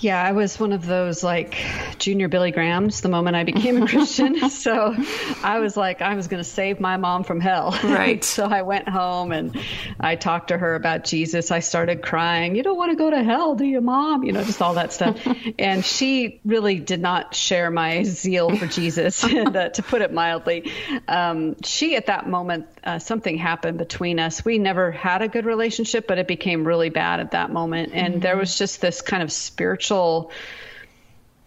[0.00, 1.58] Yeah, I was one of those like
[1.98, 4.48] junior Billy Grahams the moment I became a Christian.
[4.50, 4.96] so
[5.42, 7.78] I was like, I was going to save my mom from hell.
[7.84, 8.24] Right.
[8.30, 9.60] so I went home and
[10.00, 11.50] I talked to her about Jesus.
[11.50, 12.56] I started crying.
[12.56, 14.24] You don't want to go to hell, do you, mom?
[14.24, 15.18] You know, just all that stuff.
[15.58, 20.14] and she really did not share my zeal for Jesus, and, uh, to put it
[20.14, 20.72] mildly.
[21.08, 24.46] Um, she, at that moment, uh, something happened between us.
[24.46, 27.90] We never had a good relationship, but it became really bad at that moment.
[27.92, 28.20] And mm-hmm.
[28.22, 29.89] there was just this kind of spiritual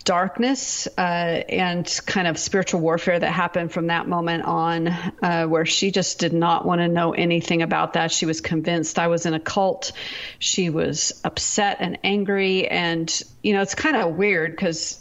[0.04, 5.66] darkness uh, and kind of spiritual warfare that happened from that moment on, uh, where
[5.66, 8.12] she just did not want to know anything about that.
[8.12, 9.94] She was convinced I was in a cult.
[10.40, 12.68] She was upset and angry.
[12.68, 15.00] And, you know, it's kind of weird because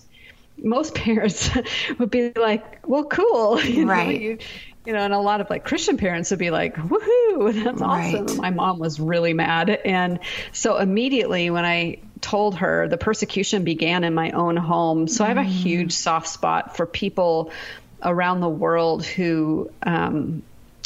[0.57, 1.51] most parents
[1.99, 3.61] would be like, well, cool.
[3.63, 4.21] You know, right.
[4.21, 4.39] You,
[4.85, 8.15] you know, and a lot of like Christian parents would be like, woohoo, that's right.
[8.15, 8.37] awesome.
[8.39, 9.71] My mom was really mad.
[9.71, 10.19] And
[10.53, 15.09] so immediately when I told her the persecution began in my own home.
[15.09, 15.27] So mm.
[15.27, 15.53] I have a mm.
[15.53, 17.51] huge soft spot for people
[18.03, 20.43] around the world who, um,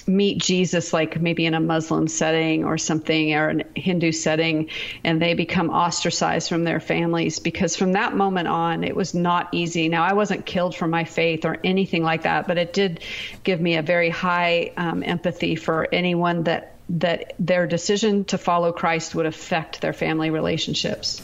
[0.09, 4.70] meet Jesus like maybe in a Muslim setting or something or a Hindu setting
[5.03, 9.49] and they become ostracized from their families because from that moment on it was not
[9.53, 9.88] easy.
[9.88, 13.01] Now I wasn't killed for my faith or anything like that, but it did
[13.42, 18.72] give me a very high um, empathy for anyone that that their decision to follow
[18.72, 21.22] Christ would affect their family relationships.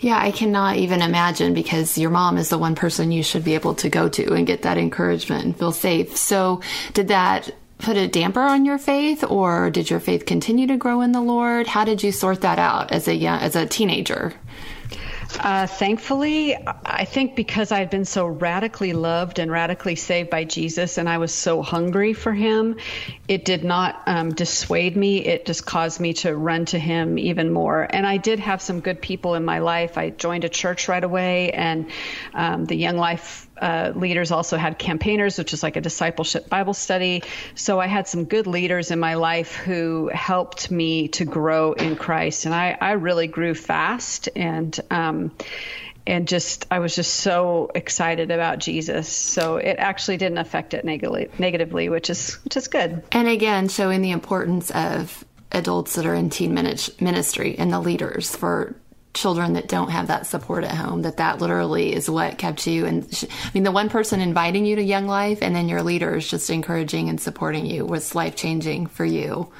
[0.00, 3.54] Yeah, I cannot even imagine because your mom is the one person you should be
[3.54, 6.16] able to go to and get that encouragement and feel safe.
[6.16, 6.60] So,
[6.92, 11.00] did that put a damper on your faith or did your faith continue to grow
[11.00, 11.66] in the Lord?
[11.66, 14.34] How did you sort that out as a young, as a teenager?
[15.38, 20.98] Uh, thankfully, I think because I'd been so radically loved and radically saved by Jesus,
[20.98, 22.76] and I was so hungry for Him,
[23.28, 25.24] it did not um, dissuade me.
[25.24, 27.86] It just caused me to run to Him even more.
[27.88, 29.98] And I did have some good people in my life.
[29.98, 31.90] I joined a church right away, and
[32.32, 36.74] um, the Young Life uh, leaders also had campaigners, which is like a discipleship Bible
[36.74, 37.22] study.
[37.54, 41.96] So I had some good leaders in my life who helped me to grow in
[41.96, 44.78] Christ, and I, I really grew fast and.
[44.90, 45.32] Um,
[46.08, 49.08] and just I was just so excited about Jesus.
[49.08, 53.02] So it actually didn't affect it negatively, negatively, which is which is good.
[53.10, 58.36] And again, showing the importance of adults that are in teen ministry and the leaders
[58.36, 58.76] for
[59.16, 62.86] children that don't have that support at home that that literally is what kept you.
[62.86, 66.28] And i mean the one person inviting you to young life and then your leaders
[66.28, 69.50] just encouraging and supporting you was life changing for you.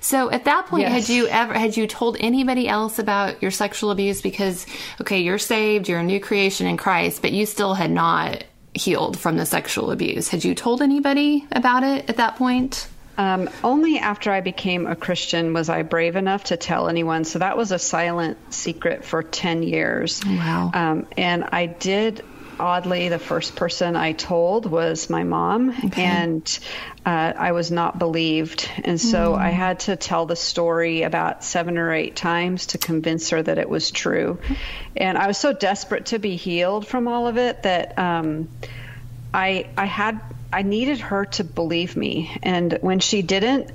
[0.00, 0.92] So at that point yes.
[0.92, 4.20] had you ever had you told anybody else about your sexual abuse?
[4.20, 4.66] Because
[5.00, 9.18] okay you're saved you're a new creation in christ but you still had not healed
[9.18, 10.28] from the sexual abuse.
[10.28, 14.96] Had you told anybody about it at that point um, only after I became a
[14.96, 17.24] Christian was I brave enough to tell anyone.
[17.24, 20.22] So that was a silent secret for 10 years.
[20.24, 20.70] Wow.
[20.72, 22.24] Um, and I did,
[22.58, 25.70] oddly, the first person I told was my mom.
[25.84, 26.02] Okay.
[26.02, 26.58] And
[27.04, 28.70] uh, I was not believed.
[28.82, 29.38] And so mm.
[29.38, 33.58] I had to tell the story about seven or eight times to convince her that
[33.58, 34.38] it was true.
[34.96, 37.98] And I was so desperate to be healed from all of it that.
[37.98, 38.48] Um,
[39.34, 40.20] I I had
[40.52, 42.36] I needed her to believe me.
[42.42, 43.70] And when she didn't,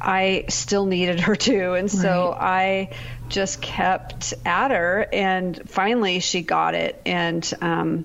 [0.00, 1.74] I still needed her too.
[1.74, 2.90] And so right.
[2.90, 2.90] I
[3.28, 7.00] just kept at her and finally she got it.
[7.06, 8.04] And, um,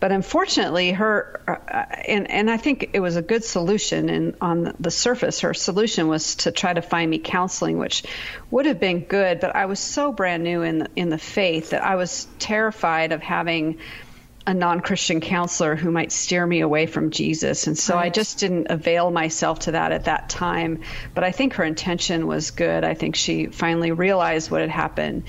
[0.00, 4.74] but unfortunately her, uh, and, and I think it was a good solution and on
[4.78, 8.04] the surface, her solution was to try to find me counseling, which
[8.50, 9.40] would have been good.
[9.40, 13.12] But I was so brand new in the, in the faith that I was terrified
[13.12, 13.78] of having,
[14.46, 17.66] a non Christian counselor who might steer me away from Jesus.
[17.66, 18.06] And so right.
[18.06, 20.80] I just didn't avail myself to that at that time.
[21.14, 22.84] But I think her intention was good.
[22.84, 25.24] I think she finally realized what had happened.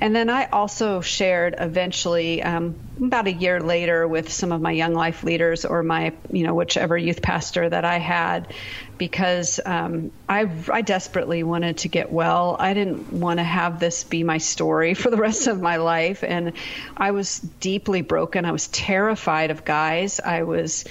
[0.00, 4.72] And then I also shared eventually, um, about a year later, with some of my
[4.72, 8.52] young life leaders or my, you know, whichever youth pastor that I had,
[8.98, 12.56] because um, I, I desperately wanted to get well.
[12.58, 16.24] I didn't want to have this be my story for the rest of my life.
[16.24, 16.52] And
[16.96, 18.44] I was deeply broken.
[18.44, 20.20] I was terrified of guys.
[20.20, 20.84] I was.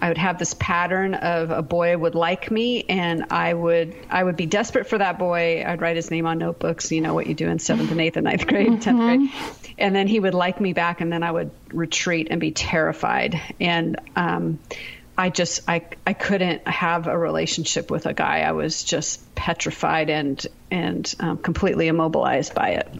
[0.00, 4.22] I would have this pattern of a boy would like me and I would I
[4.22, 5.64] would be desperate for that boy.
[5.66, 8.16] I'd write his name on notebooks, you know what you do in seventh and eighth
[8.16, 8.78] and ninth grade, mm-hmm.
[8.78, 9.64] tenth grade.
[9.76, 13.40] And then he would like me back and then I would retreat and be terrified.
[13.58, 14.60] And um,
[15.18, 18.42] I just I I couldn't have a relationship with a guy.
[18.42, 22.92] I was just petrified and and um, completely immobilized by it.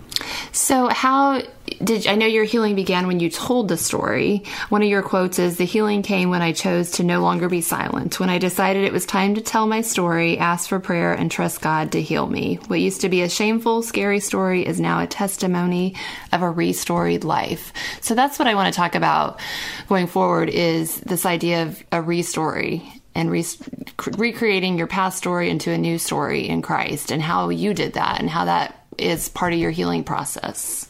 [0.53, 1.43] So how
[1.85, 4.45] did I know your healing began when you told the story?
[4.71, 7.61] One of your quotes is the healing came when I chose to no longer be
[7.61, 8.19] silent.
[8.19, 11.61] When I decided it was time to tell my story, ask for prayer and trust
[11.61, 12.55] God to heal me.
[12.69, 15.95] What used to be a shameful, scary story is now a testimony
[16.33, 17.73] of a restored life.
[18.01, 19.41] So that's what I want to talk about
[19.89, 23.45] going forward is this idea of a restory and re-
[24.17, 28.21] recreating your past story into a new story in Christ and how you did that
[28.21, 30.89] and how that is part of your healing process.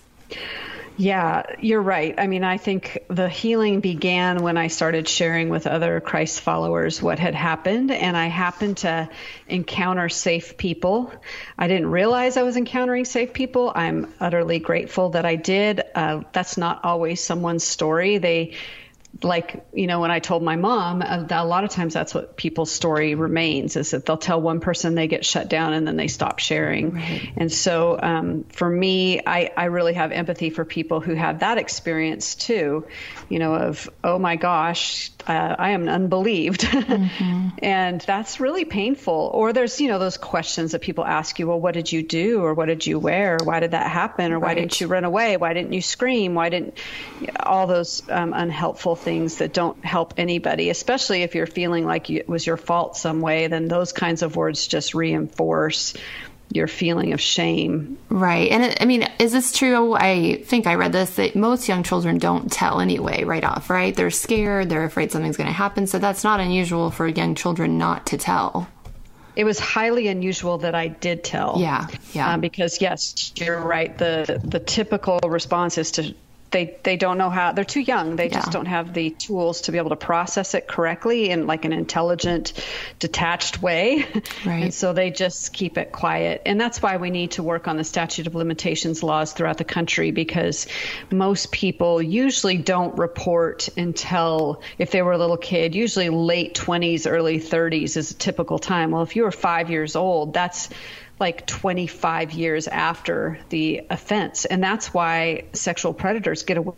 [1.01, 2.13] Yeah, you're right.
[2.19, 7.01] I mean, I think the healing began when I started sharing with other Christ followers
[7.01, 9.09] what had happened, and I happened to
[9.47, 11.13] encounter safe people.
[11.57, 13.71] I didn't realize I was encountering safe people.
[13.73, 15.83] I'm utterly grateful that I did.
[15.95, 18.19] Uh, that's not always someone's story.
[18.19, 18.57] They
[19.23, 22.37] like you know when i told my mom uh, a lot of times that's what
[22.37, 25.97] people's story remains is that they'll tell one person they get shut down and then
[25.97, 26.95] they stop sharing.
[26.95, 27.33] Right.
[27.37, 31.59] and so um, for me I, I really have empathy for people who have that
[31.59, 32.87] experience too
[33.29, 36.61] you know of oh my gosh uh, i am unbelieved.
[36.63, 37.49] Mm-hmm.
[37.63, 39.31] and that's really painful.
[39.35, 42.43] Or there's you know those questions that people ask you well what did you do?
[42.43, 43.39] Or what did you wear?
[43.43, 44.33] Why did that happen?
[44.33, 44.49] Or right.
[44.49, 45.37] why didn't you run away?
[45.37, 46.35] Why didn't you scream?
[46.35, 46.79] Why didn't
[47.41, 52.29] all those um, unhelpful things that don't help anybody, especially if you're feeling like it
[52.29, 55.95] was your fault some way, then those kinds of words just reinforce
[56.53, 57.99] your feeling of shame.
[58.09, 58.51] Right.
[58.51, 59.95] And I mean, is this true?
[59.95, 63.95] I think I read this that most young children don't tell anyway, right off, right?
[63.95, 65.87] They're scared, they're afraid something's going to happen.
[65.87, 68.69] So that's not unusual for young children not to tell.
[69.37, 71.57] It was highly unusual that I did tell.
[71.59, 72.33] Yeah, yeah.
[72.33, 73.97] Um, because yes, you're right.
[73.97, 76.15] The the typical response is to
[76.51, 78.35] they they don't know how they're too young they yeah.
[78.35, 81.73] just don't have the tools to be able to process it correctly in like an
[81.73, 82.53] intelligent
[82.99, 84.07] detached way
[84.47, 84.65] right.
[84.65, 87.77] and so they just keep it quiet and that's why we need to work on
[87.77, 90.67] the statute of limitations laws throughout the country because
[91.11, 97.11] most people usually don't report until if they were a little kid usually late 20s
[97.11, 100.71] early 30s is a typical time well if you were 5 years old that's
[101.21, 104.45] like 25 years after the offense.
[104.45, 106.75] And that's why sexual predators get away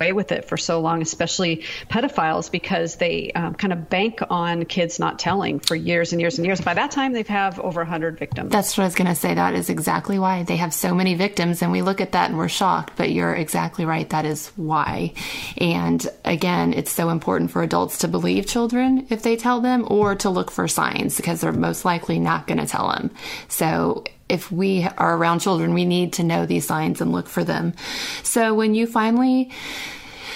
[0.00, 4.64] away with it for so long, especially pedophiles, because they um, kind of bank on
[4.64, 6.60] kids not telling for years and years and years.
[6.60, 8.50] By that time, they've have over 100 victims.
[8.50, 9.34] That's what I was going to say.
[9.34, 12.38] That is exactly why they have so many victims, and we look at that and
[12.38, 12.94] we're shocked.
[12.96, 14.08] But you're exactly right.
[14.10, 15.12] That is why.
[15.56, 20.14] And again, it's so important for adults to believe children if they tell them, or
[20.16, 23.10] to look for signs because they're most likely not going to tell them.
[23.48, 27.44] So if we are around children, we need to know these signs and look for
[27.44, 27.74] them.
[28.22, 29.50] So when you finally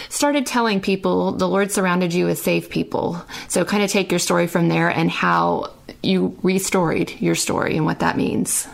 [0.09, 3.25] started telling people the Lord surrounded you with safe people.
[3.49, 7.87] So kind of take your story from there and how you restored your story and
[7.87, 8.69] what that means.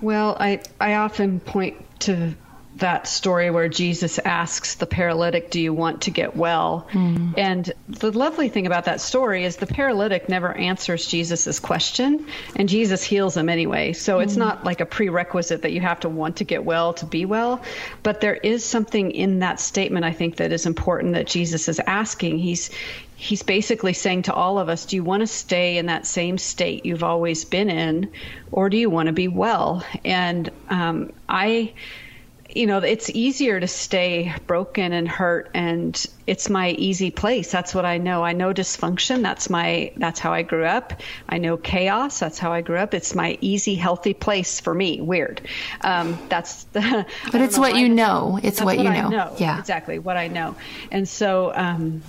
[0.00, 2.34] Well, I I often point to
[2.78, 6.86] that story where Jesus asks the paralytic, Do you want to get well?
[6.92, 7.34] Mm.
[7.36, 12.68] And the lovely thing about that story is the paralytic never answers Jesus' question, and
[12.68, 13.92] Jesus heals him anyway.
[13.92, 14.24] So mm.
[14.24, 14.40] it's hmm.
[14.40, 17.62] not like a prerequisite that you have to want to get well to be well.
[18.02, 21.80] But there is something in that statement, I think, that is important that Jesus is
[21.80, 22.38] asking.
[22.38, 22.70] He's
[23.20, 26.38] He's basically saying to all of us, do you want to stay in that same
[26.38, 28.12] state you've always been in,
[28.52, 29.84] or do you want to be well?
[30.04, 31.72] And um, I
[32.54, 37.50] you know, it's easier to stay broken and hurt and it's my easy place.
[37.50, 38.22] That's what I know.
[38.22, 39.22] I know dysfunction.
[39.22, 41.00] That's my that's how I grew up.
[41.26, 42.18] I know chaos.
[42.20, 42.92] That's how I grew up.
[42.92, 45.00] It's my easy, healthy place for me.
[45.00, 45.40] Weird.
[45.80, 48.38] Um, that's the, But it's what you know.
[48.42, 49.08] It's what, what, you know.
[49.08, 49.34] know.
[49.38, 49.58] Yeah.
[49.58, 50.54] Exactly what I know.
[50.90, 52.02] And so um,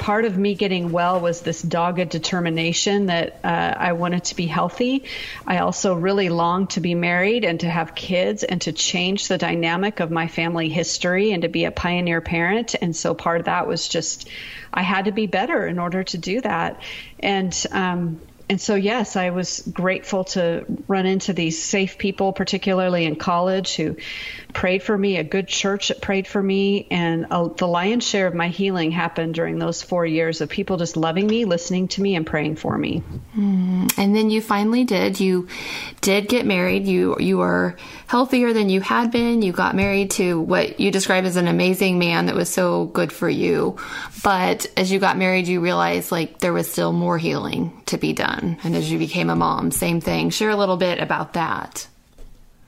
[0.00, 4.46] part of me getting well was this dogged determination that uh, I wanted to be
[4.46, 5.04] healthy.
[5.46, 9.36] I also really longed to be married and to have kids and to change the
[9.36, 12.74] dynamic of my family history and to be a pioneer parent.
[12.80, 14.28] And so part of that was just
[14.72, 16.80] I had to be better in order to do that.
[17.18, 23.04] And um, and so yes, I was grateful to run into these safe people, particularly
[23.04, 23.96] in college, who
[24.52, 25.18] prayed for me.
[25.18, 28.90] A good church that prayed for me, and uh, the lion's share of my healing
[28.90, 32.56] happened during those four years of people just loving me, listening to me, and praying
[32.56, 33.04] for me.
[33.96, 35.20] And then you finally did.
[35.20, 35.46] You
[36.00, 36.88] did get married.
[36.88, 37.76] You you were
[38.08, 39.42] healthier than you had been.
[39.42, 43.12] You got married to what you describe as an amazing man that was so good
[43.12, 43.76] for you.
[44.24, 48.12] But as you got married, you realized like there was still more healing to be
[48.12, 48.39] done.
[48.40, 50.30] And as you became a mom, same thing.
[50.30, 51.86] Share a little bit about that.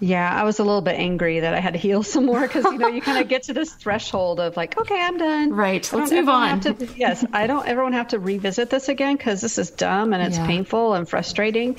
[0.04, 2.64] Yeah, I was a little bit angry that I had to heal some more because
[2.64, 5.52] you know you kind of get to this threshold of like, okay, I'm done.
[5.52, 6.58] Right, let's move on.
[6.62, 10.20] to- yes, I don't Everyone have to revisit this again because this is dumb and
[10.20, 10.46] it's Yeah.
[10.48, 11.76] painful and frustrating.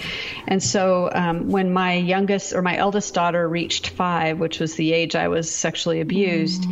[0.48, 4.94] And so um, when my youngest or my eldest daughter reached five, which was the
[4.94, 6.66] age I was sexually abused.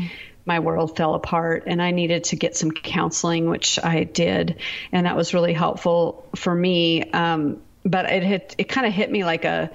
[0.46, 4.60] My world fell apart, and I needed to get some counseling, which I did,
[4.92, 7.04] and that was really helpful for me.
[7.12, 9.72] Um, but it hit, it kind of hit me like a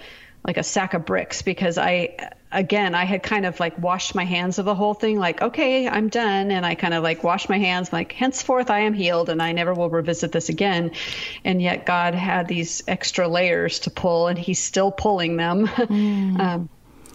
[0.46, 2.16] like a sack of bricks because I
[2.52, 5.88] again I had kind of like washed my hands of the whole thing like okay
[5.88, 9.28] I'm done and I kind of like washed my hands like henceforth I am healed
[9.28, 10.92] and I never will revisit this again.
[11.44, 15.68] And yet God had these extra layers to pull and he's still pulling them.
[16.36, 16.68] Um,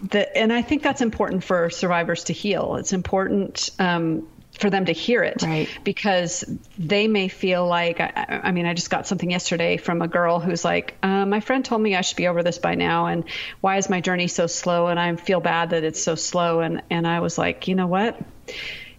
[0.10, 2.76] the, and I think that's important for survivors to heal.
[2.76, 4.28] It's important um,
[4.60, 5.70] for them to hear it Right.
[5.84, 6.44] because
[6.78, 10.42] they may feel like I, I mean i just got something yesterday from a girl
[10.42, 13.24] who's like uh, my friend told me i should be over this by now and
[13.62, 14.88] why is my journey so slow?
[14.88, 16.60] And i feel bad that it's so slow.
[16.60, 18.20] And and i was like you know what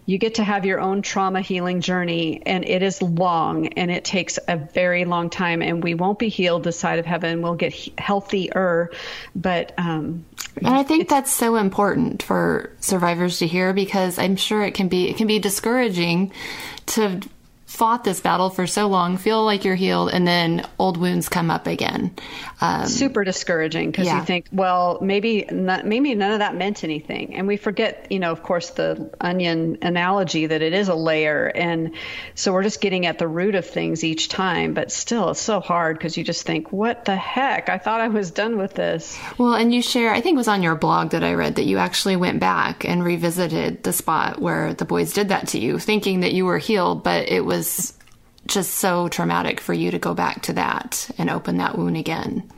[0.05, 4.03] you get to have your own trauma healing journey and it is long and it
[4.03, 7.41] takes a very long time and we won't be healed this side of heaven.
[7.41, 8.91] We'll get he- healthier
[9.35, 10.25] but um
[10.57, 14.89] And I think that's so important for survivors to hear because I'm sure it can
[14.89, 16.31] be it can be discouraging
[16.87, 17.21] to
[17.73, 21.49] fought this battle for so long, feel like you're healed, and then old wounds come
[21.49, 22.13] up again.
[22.61, 24.19] Um, super discouraging because Yeah.
[24.19, 28.19] you think, well, maybe not, maybe none of that meant anything, and we forget, you
[28.19, 31.91] know, of course, the onion analogy that it is a layer, and
[32.35, 34.75] so we're just getting at the root of things each time.
[34.75, 37.69] But still, it's so hard because you just think, what the heck?
[37.69, 39.17] I thought I was done with this.
[39.39, 41.65] Well, and you share, I think it was on your blog that I read that
[41.65, 45.79] you actually went back and revisited the spot where the boys did that to you,
[45.79, 47.62] thinking that you were healed, but it was
[48.47, 52.49] just so traumatic for you to go back to that and open that wound again.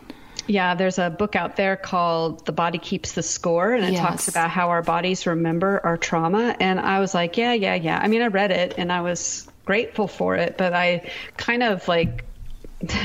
[0.47, 4.01] Yeah, there's a book out there called The Body Keeps the Score, and it Yes.
[4.07, 6.55] talks about how our bodies remember our trauma.
[6.59, 7.99] And I was like, yeah, yeah, yeah.
[8.01, 11.87] I mean, I read it and I was grateful for it, but I kind of
[11.87, 12.25] like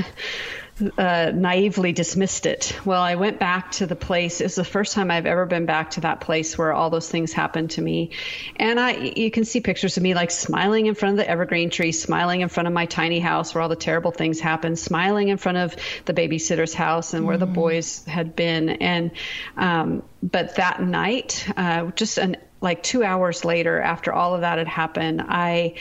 [0.99, 2.77] uh, naively dismissed it.
[2.85, 4.41] Well, I went back to the place.
[4.41, 7.33] It's the first time I've ever been back to that place where all those things
[7.33, 8.11] happened to me.
[8.57, 11.71] And I, you can see pictures of me like smiling in front of the evergreen
[11.71, 15.29] tree, smiling in front of my tiny house where all the terrible things happened, smiling
[15.29, 18.69] in front of the babysitter's house and where the boys had been.
[18.71, 19.11] And,
[19.57, 24.59] um, but that night, uh, just an, like two hours later, after all of that
[24.59, 25.75] had happened, I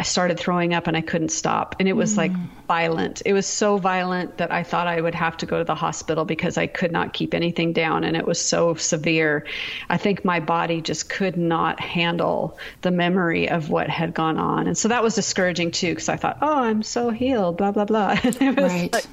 [0.00, 1.74] I started throwing up and I couldn't stop.
[1.80, 2.30] And it was like
[2.68, 3.20] violent.
[3.26, 6.24] It was so violent that I thought I would have to go to the hospital
[6.24, 8.04] because I could not keep anything down.
[8.04, 9.44] And it was so severe.
[9.90, 14.68] I think my body just could not handle the memory of what had gone on.
[14.68, 17.84] And so that was discouraging too because I thought, oh, I'm so healed, blah, blah,
[17.84, 18.16] blah.
[18.22, 18.92] And it was Right.
[18.92, 19.06] like,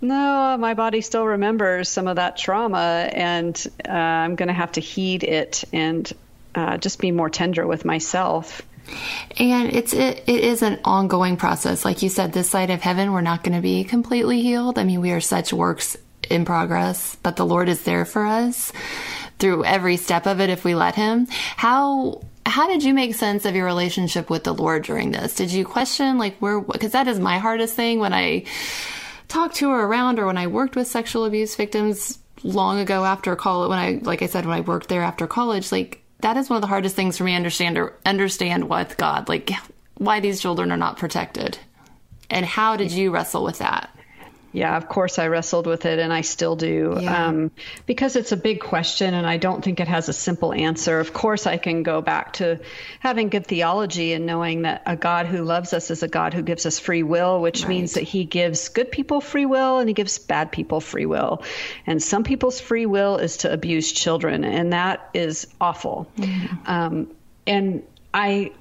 [0.00, 4.72] no, my body still remembers some of that trauma and uh, I'm going to have
[4.72, 6.10] to heed it and
[6.54, 8.62] uh, just be more tender with myself.
[9.38, 11.84] And it's it, it is an ongoing process.
[11.84, 14.78] Like you said, this side of heaven, we're not going to be completely healed.
[14.78, 15.96] I mean, we are such works
[16.28, 18.72] in progress, but the Lord is there for us
[19.38, 21.26] through every step of it if we let Him.
[21.56, 25.34] How how did you make sense of your relationship with the Lord during this?
[25.34, 26.60] Did you question like where?
[26.60, 28.44] Because that is my hardest thing when I
[29.28, 33.34] talked to or around or when I worked with sexual abuse victims long ago after
[33.36, 36.48] college when I like I said when I worked there after college like that is
[36.48, 39.50] one of the hardest things for me to understand or understand with God like
[39.94, 41.58] why these children are not protected.
[42.30, 43.90] And how did you wrestle with that
[44.52, 47.28] yeah, of course I wrestled with it and I still do yeah.
[47.28, 47.50] um,
[47.86, 51.00] because it's a big question and I don't think it has a simple answer.
[51.00, 52.60] Of course, I can go back to
[53.00, 56.42] having good theology and knowing that a God who loves us is a God who
[56.42, 57.68] gives us free will, which right.
[57.68, 61.42] means that he gives good people free will and he gives bad people free will.
[61.86, 66.06] And some people's free will is to abuse children, and that is awful.
[66.18, 66.70] Mm-hmm.
[66.70, 67.10] Um,
[67.46, 67.82] and
[68.12, 68.52] I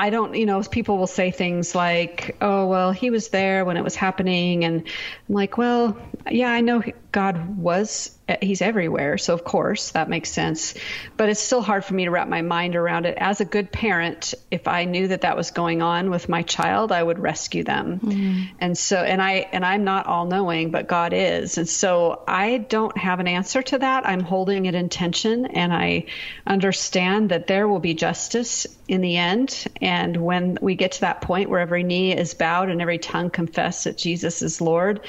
[0.00, 3.76] I don't, you know, people will say things like, oh, well, he was there when
[3.76, 4.64] it was happening.
[4.64, 4.82] And
[5.28, 5.94] I'm like, well,
[6.30, 6.82] yeah, I know
[7.12, 9.18] God was he's everywhere.
[9.18, 10.74] So of course that makes sense,
[11.16, 13.16] but it's still hard for me to wrap my mind around it.
[13.18, 16.92] As a good parent, if I knew that that was going on with my child,
[16.92, 18.00] I would rescue them.
[18.00, 18.42] Mm-hmm.
[18.60, 21.58] And so and I and I'm not all knowing, but God is.
[21.58, 24.06] And so I don't have an answer to that.
[24.06, 26.06] I'm holding it in tension and I
[26.46, 29.66] understand that there will be justice in the end.
[29.80, 33.30] And when we get to that point where every knee is bowed and every tongue
[33.30, 35.00] confess that Jesus is Lord,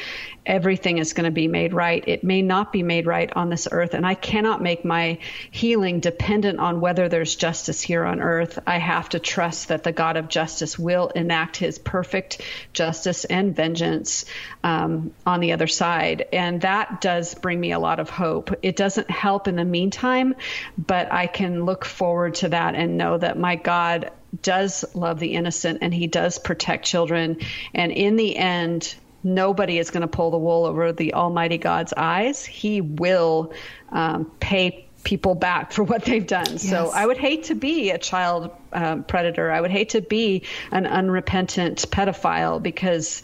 [0.46, 2.04] everything is going to be made right.
[2.08, 5.20] It may not be made right on this earth, and I cannot make my
[5.52, 8.60] healing dependent on whether there's justice here on earth.
[8.66, 12.42] I have to trust that the God of justice will enact his perfect
[12.74, 14.26] justice and vengeance
[14.64, 16.28] um, on the other side.
[16.34, 18.52] And that does bring me a lot of hope.
[18.62, 20.36] It doesn't help in the meantime,
[20.78, 24.12] but I can look forward to that and know that my God
[24.42, 27.38] does love the innocent and he does protect children.
[27.74, 31.94] And in the end, nobody is going to pull the wool over the Almighty God's
[31.96, 32.46] eyes.
[32.46, 33.54] He will
[33.92, 36.46] um, pay people back for what they've done.
[36.50, 36.70] Yes.
[36.70, 39.52] So I would hate to be a child um, predator.
[39.52, 43.22] I would hate to be an unrepentant pedophile because.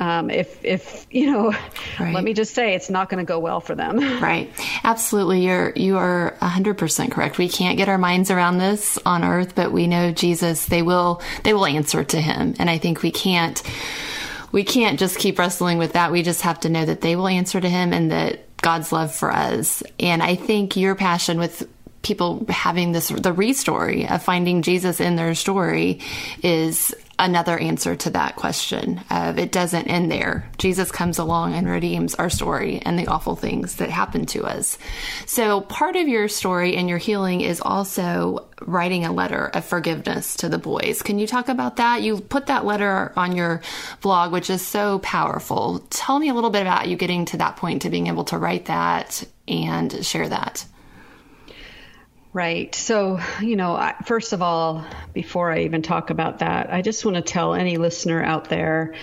[0.00, 1.54] Um, if if you know,
[2.00, 2.12] right.
[2.14, 4.00] let me just say, it's not going to go well for them.
[4.20, 4.50] Right,
[4.82, 5.46] absolutely.
[5.46, 7.38] You're you are hundred percent correct.
[7.38, 10.66] We can't get our minds around this on earth, but we know Jesus.
[10.66, 13.62] They will they will answer to Him, and I think we can't
[14.54, 16.12] we can't just keep wrestling with that.
[16.12, 19.12] We just have to know that they will answer to him and that God's love
[19.12, 19.82] for us.
[19.98, 21.68] And I think your passion with
[22.02, 25.98] people having this the restory of finding Jesus in their story
[26.40, 30.48] is another answer to that question of it doesn't end there.
[30.58, 34.78] Jesus comes along and redeems our story and the awful things that happen to us.
[35.26, 40.36] So part of your story and your healing is also writing a letter of forgiveness
[40.36, 41.02] to the boys.
[41.02, 42.02] Can you talk about that?
[42.02, 43.60] You put that letter on your
[44.00, 45.80] blog, which is so powerful.
[45.90, 48.38] Tell me a little bit about you getting to that point to being able to
[48.38, 50.64] write that and share that.
[52.34, 52.74] Right.
[52.74, 57.14] So, you know, first of all, before I even talk about that, I just want
[57.14, 58.94] to tell any listener out there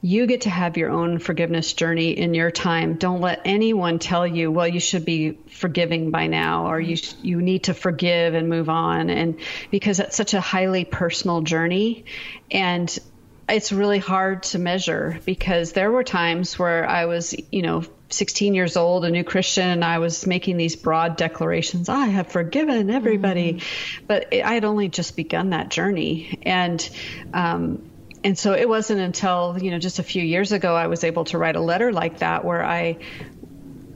[0.00, 2.94] you get to have your own forgiveness journey in your time.
[2.94, 7.40] Don't let anyone tell you, well, you should be forgiving by now or you you
[7.40, 9.40] need to forgive and move on and
[9.70, 12.04] because it's such a highly personal journey
[12.50, 12.98] and
[13.48, 17.84] it's really hard to measure because there were times where I was, you know,
[18.14, 21.88] 16 years old, a new Christian, and I was making these broad declarations.
[21.88, 24.06] I have forgiven everybody, mm-hmm.
[24.06, 26.88] but I had only just begun that journey, and
[27.32, 27.90] um,
[28.24, 31.24] and so it wasn't until you know just a few years ago I was able
[31.26, 32.98] to write a letter like that where I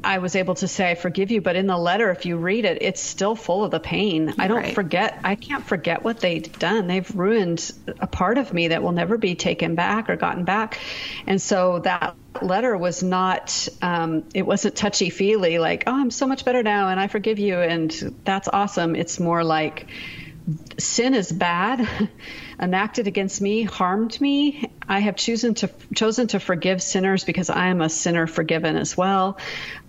[0.03, 2.65] I was able to say I forgive you, but in the letter, if you read
[2.65, 4.35] it, it's still full of the pain.
[4.39, 4.75] I don't right.
[4.75, 5.19] forget.
[5.25, 6.87] I can't forget what they've done.
[6.87, 10.79] They've ruined a part of me that will never be taken back or gotten back.
[11.27, 13.69] And so that letter was not.
[13.83, 17.39] Um, it wasn't touchy feely like, oh, I'm so much better now, and I forgive
[17.39, 17.91] you, and
[18.25, 18.95] that's awesome.
[18.95, 19.89] It's more like
[20.79, 21.89] sin is bad.
[22.61, 24.71] enacted against me harmed me.
[24.89, 28.97] I have chosen to chosen to forgive sinners because I am a sinner forgiven as
[28.97, 29.39] well.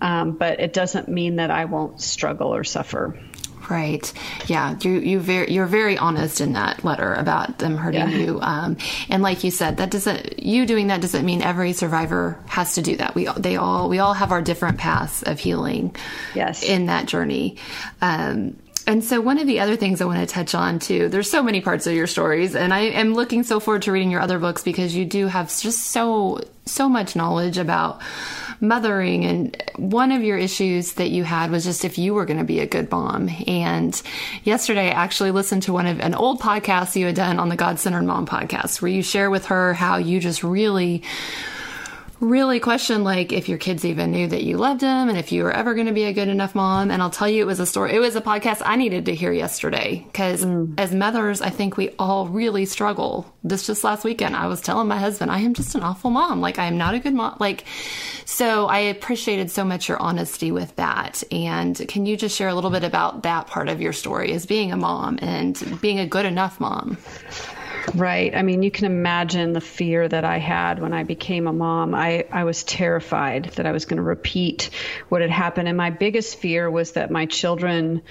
[0.00, 3.18] Um, but it doesn't mean that I won't struggle or suffer.
[3.70, 4.12] Right.
[4.46, 4.76] Yeah.
[4.80, 8.16] You you very you're very honest in that letter about them hurting yeah.
[8.16, 8.40] you.
[8.40, 8.76] Um,
[9.08, 12.82] and like you said, that doesn't you doing that doesn't mean every survivor has to
[12.82, 13.14] do that.
[13.14, 15.94] We they all we all have our different paths of healing.
[16.34, 16.64] Yes.
[16.64, 17.58] In that journey.
[18.02, 18.56] Um,
[18.90, 21.44] and so, one of the other things I want to touch on too, there's so
[21.44, 24.40] many parts of your stories, and I am looking so forward to reading your other
[24.40, 28.02] books because you do have just so, so much knowledge about
[28.60, 29.24] mothering.
[29.24, 32.44] And one of your issues that you had was just if you were going to
[32.44, 33.30] be a good mom.
[33.46, 34.00] And
[34.42, 37.54] yesterday, I actually listened to one of an old podcast you had done on the
[37.54, 41.04] God Centered Mom podcast where you share with her how you just really
[42.20, 45.42] really question like if your kids even knew that you loved them and if you
[45.42, 46.90] were ever going to be a good enough mom.
[46.90, 47.94] And I'll tell you, it was a story.
[47.94, 50.74] It was a podcast I needed to hear yesterday because mm.
[50.78, 53.32] as mothers, I think we all really struggle.
[53.42, 56.40] This just last weekend, I was telling my husband, I am just an awful mom.
[56.40, 57.36] Like I am not a good mom.
[57.40, 57.64] Like,
[58.26, 61.22] so I appreciated so much your honesty with that.
[61.32, 64.46] And can you just share a little bit about that part of your story as
[64.46, 66.98] being a mom and being a good enough mom?
[67.94, 68.34] Right.
[68.34, 71.94] I mean, you can imagine the fear that I had when I became a mom.
[71.94, 74.70] I, I was terrified that I was going to repeat
[75.08, 75.68] what had happened.
[75.68, 78.02] And my biggest fear was that my children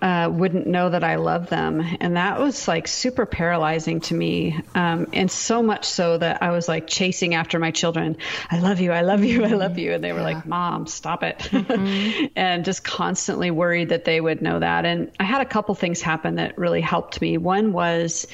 [0.00, 1.84] uh, wouldn't know that I love them.
[2.00, 4.60] And that was like super paralyzing to me.
[4.74, 8.16] Um, and so much so that I was like chasing after my children.
[8.50, 8.92] I love you.
[8.92, 9.44] I love you.
[9.44, 9.92] I love you.
[9.92, 10.24] And they were yeah.
[10.24, 11.38] like, Mom, stop it.
[11.38, 12.26] Mm-hmm.
[12.36, 14.84] and just constantly worried that they would know that.
[14.84, 17.36] And I had a couple things happen that really helped me.
[17.36, 18.26] One was,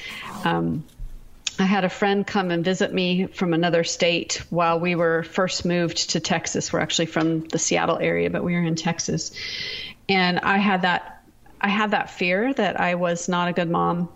[0.43, 0.83] um,
[1.57, 5.65] I had a friend come and visit me from another state while we were first
[5.65, 6.71] moved to Texas.
[6.71, 9.31] We're actually from the Seattle area, but we were in Texas.
[10.09, 11.14] And I had that
[11.59, 14.09] I had that fear that I was not a good mom.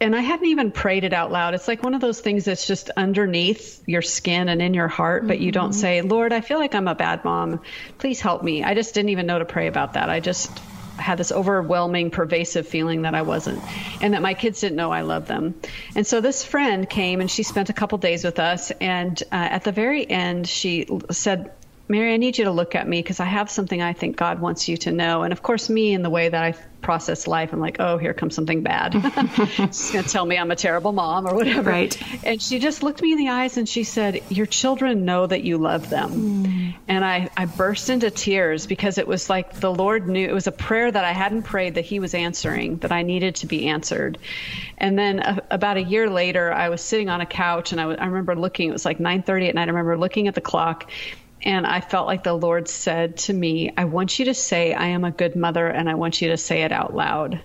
[0.00, 1.54] And I hadn't even prayed it out loud.
[1.54, 5.28] It's like one of those things that's just underneath your skin and in your heart,
[5.28, 5.44] but mm-hmm.
[5.44, 5.80] you don't mm-hmm.
[5.80, 7.60] say, Lord, I feel like I'm a bad mom.
[7.98, 8.64] Please help me.
[8.64, 10.10] I just didn't even know to pray about that.
[10.10, 10.50] I just
[10.96, 13.62] had this overwhelming, pervasive feeling that I wasn't,
[14.02, 15.54] and that my kids didn't know I loved them.
[15.94, 18.72] And so this friend came and she spent a couple days with us.
[18.72, 21.52] And uh, at the very end, she said,
[21.92, 24.40] Mary, I need you to look at me because I have something I think God
[24.40, 25.24] wants you to know.
[25.24, 28.14] And of course, me in the way that I process life, I'm like, oh, here
[28.14, 28.92] comes something bad.
[29.58, 31.68] She's going to tell me I'm a terrible mom or whatever.
[31.68, 32.02] Right.
[32.24, 35.44] And she just looked me in the eyes and she said, Your children know that
[35.44, 36.44] you love them.
[36.44, 36.74] Mm.
[36.88, 40.46] And I, I burst into tears because it was like the Lord knew it was
[40.46, 43.68] a prayer that I hadn't prayed that He was answering, that I needed to be
[43.68, 44.16] answered.
[44.78, 47.84] And then uh, about a year later, I was sitting on a couch and I,
[47.84, 49.68] was, I remember looking, it was like 9:30 at night.
[49.68, 50.90] I remember looking at the clock
[51.42, 54.88] and I felt like the Lord said to me, I want you to say, I
[54.88, 57.40] am a good mother, and I want you to say it out loud.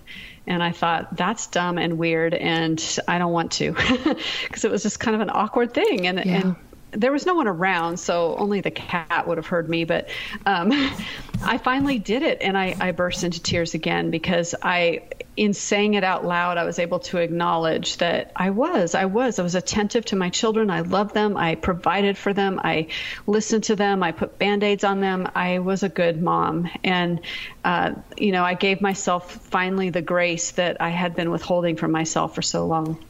[0.46, 3.72] And I thought, that's dumb and weird, and I don't want to,
[4.44, 6.06] because it was just kind of an awkward thing.
[6.06, 6.40] And, yeah.
[6.40, 6.56] and
[6.92, 9.84] there was no one around, so only the cat would have heard me.
[9.84, 10.08] But
[10.46, 10.72] um,
[11.42, 15.02] I finally did it, and I, I burst into tears again because I,
[15.36, 19.38] in saying it out loud, I was able to acknowledge that I was, I was,
[19.38, 20.70] I was attentive to my children.
[20.70, 21.36] I loved them.
[21.36, 22.60] I provided for them.
[22.62, 22.88] I
[23.26, 24.02] listened to them.
[24.02, 25.28] I put band aids on them.
[25.34, 27.20] I was a good mom, and
[27.64, 31.92] uh, you know, I gave myself finally the grace that I had been withholding from
[31.92, 33.04] myself for so long.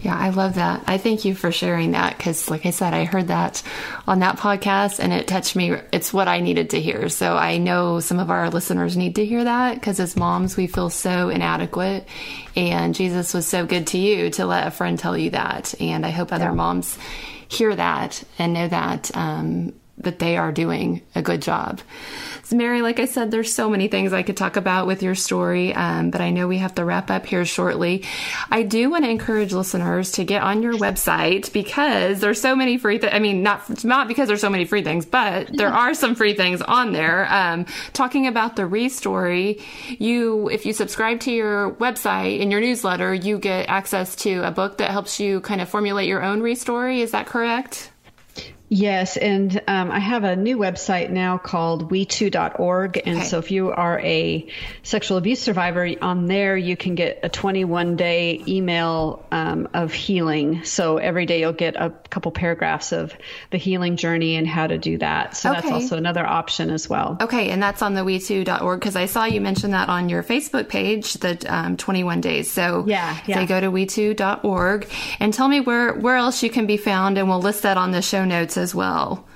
[0.00, 0.84] Yeah, I love that.
[0.86, 3.62] I thank you for sharing that because, like I said, I heard that
[4.06, 5.76] on that podcast and it touched me.
[5.92, 7.08] It's what I needed to hear.
[7.10, 10.66] So I know some of our listeners need to hear that because as moms, we
[10.66, 12.06] feel so inadequate.
[12.56, 15.74] And Jesus was so good to you to let a friend tell you that.
[15.80, 16.54] And I hope other yeah.
[16.54, 16.98] moms
[17.48, 21.80] hear that and know that um, that they are doing a good job.
[22.50, 25.14] So Mary, like I said, there's so many things I could talk about with your
[25.14, 28.04] story, um, but I know we have to wrap up here shortly.
[28.50, 32.76] I do want to encourage listeners to get on your website because there's so many
[32.76, 33.00] free.
[33.02, 36.34] I mean, not not because there's so many free things, but there are some free
[36.34, 37.32] things on there.
[37.32, 39.62] Um, talking about the Restory,
[40.00, 44.50] you if you subscribe to your website in your newsletter, you get access to a
[44.50, 46.98] book that helps you kind of formulate your own Restory.
[46.98, 47.89] Is that correct?
[48.72, 53.02] Yes, and um, I have a new website now called we2.org.
[53.04, 53.26] And okay.
[53.26, 54.46] so if you are a
[54.84, 60.62] sexual abuse survivor, on there you can get a 21 day email um, of healing.
[60.62, 63.12] So every day you'll get a couple paragraphs of
[63.50, 65.36] the healing journey and how to do that.
[65.36, 65.62] So okay.
[65.62, 67.16] that's also another option as well.
[67.20, 70.68] Okay, and that's on the we2.org because I saw you mention that on your Facebook
[70.68, 72.48] page, the um, 21 days.
[72.48, 73.40] So yeah, yeah.
[73.40, 77.28] they go to we2.org and tell me where, where else you can be found, and
[77.28, 79.26] we'll list that on the show notes as well.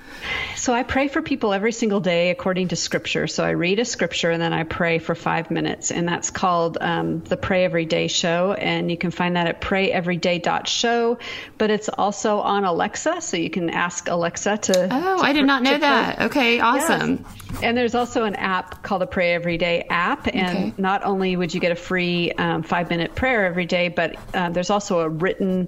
[0.65, 3.27] So I pray for people every single day according to scripture.
[3.27, 6.79] So I read a scripture and then I pray for five minutes, and that's called
[6.81, 8.53] um, the Pray Every Day Show.
[8.53, 11.19] And you can find that at prayeveryday.show,
[11.59, 14.87] but it's also on Alexa, so you can ask Alexa to.
[14.91, 16.15] Oh, to I did not know that.
[16.15, 16.25] Pray.
[16.25, 17.23] Okay, awesome.
[17.51, 17.61] Yes.
[17.61, 20.73] And there's also an app called the Pray Every Day app, and okay.
[20.79, 24.49] not only would you get a free um, five minute prayer every day, but uh,
[24.49, 25.67] there's also a written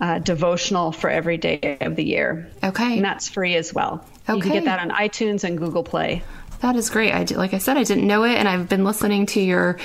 [0.00, 2.48] uh, devotional for every day of the year.
[2.62, 2.94] Okay.
[2.94, 4.06] And that's free as well.
[4.28, 4.36] Okay.
[4.36, 6.22] You can get that on iTunes and Google Play.
[6.60, 7.12] That is great.
[7.12, 9.78] I like I said, I didn't know it, and I've been listening to your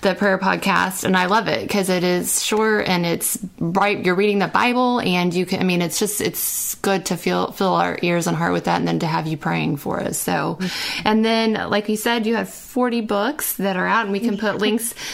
[0.00, 4.04] the prayer podcast, and I love it because it is short and it's right.
[4.04, 5.60] You're reading the Bible, and you can.
[5.60, 8.78] I mean, it's just it's good to feel fill our ears and heart with that,
[8.78, 10.18] and then to have you praying for us.
[10.18, 10.58] So,
[11.04, 14.38] and then like you said, you have 40 books that are out, and we can
[14.38, 14.94] put links.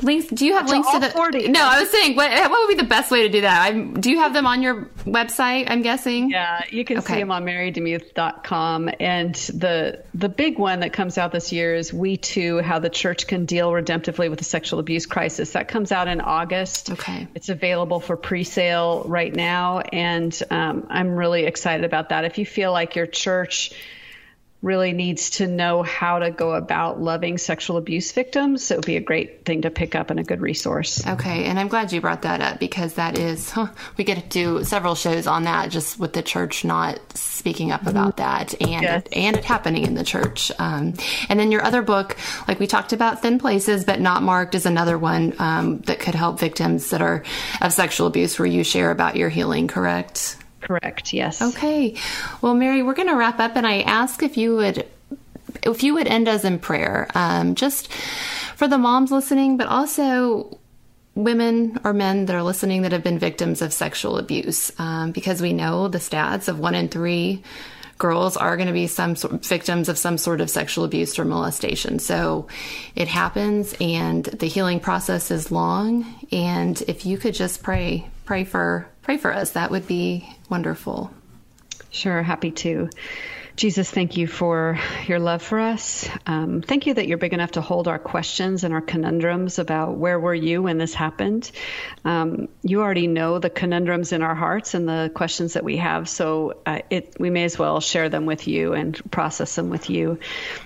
[0.00, 0.28] Links.
[0.28, 1.10] Do you have links to the?
[1.10, 1.48] 40.
[1.48, 3.70] No, I was saying, what what would be the best way to do that?
[3.70, 5.66] I'm, do you have them on your website?
[5.68, 6.30] I'm guessing.
[6.30, 7.14] Yeah, you can okay.
[7.14, 11.92] see them on marydemuth.com, and the the big one that comes out this year is
[11.92, 15.52] We Too How the Church Can Deal Redemptively with the Sexual Abuse Crisis.
[15.52, 16.90] That comes out in August.
[16.90, 17.26] Okay.
[17.34, 22.24] It's available for pre sale right now, and um, I'm really excited about that.
[22.24, 23.72] If you feel like your church
[24.64, 28.64] really needs to know how to go about loving sexual abuse victims.
[28.64, 31.06] So it would be a great thing to pick up and a good resource.
[31.06, 34.28] Okay, and I'm glad you brought that up because that is, huh, we get to
[34.28, 38.82] do several shows on that just with the church not speaking up about that and,
[38.82, 39.06] yes.
[39.12, 40.50] and it happening in the church.
[40.58, 40.94] Um,
[41.28, 42.16] and then your other book,
[42.48, 46.14] like we talked about, Thin Places But Not Marked, is another one um, that could
[46.14, 47.22] help victims that are
[47.60, 50.38] of sexual abuse where you share about your healing, correct?
[50.64, 51.12] Correct.
[51.12, 51.42] Yes.
[51.42, 51.94] Okay.
[52.40, 54.86] Well, Mary, we're going to wrap up, and I ask if you would,
[55.62, 57.92] if you would end us in prayer, um, just
[58.56, 60.58] for the moms listening, but also
[61.14, 65.42] women or men that are listening that have been victims of sexual abuse, um, because
[65.42, 67.42] we know the stats of one in three
[67.98, 71.24] girls are going to be some sort, victims of some sort of sexual abuse or
[71.24, 71.98] molestation.
[71.98, 72.48] So
[72.96, 76.04] it happens, and the healing process is long.
[76.32, 81.12] And if you could just pray, pray for pray for us, that would be wonderful.
[81.90, 82.88] Sure, happy to.
[83.56, 86.08] Jesus, thank you for your love for us.
[86.26, 89.96] Um, thank you that you're big enough to hold our questions and our conundrums about
[89.96, 91.52] where were you when this happened.
[92.04, 96.08] Um, you already know the conundrums in our hearts and the questions that we have,
[96.08, 99.88] so uh, it, we may as well share them with you and process them with
[99.88, 100.18] you.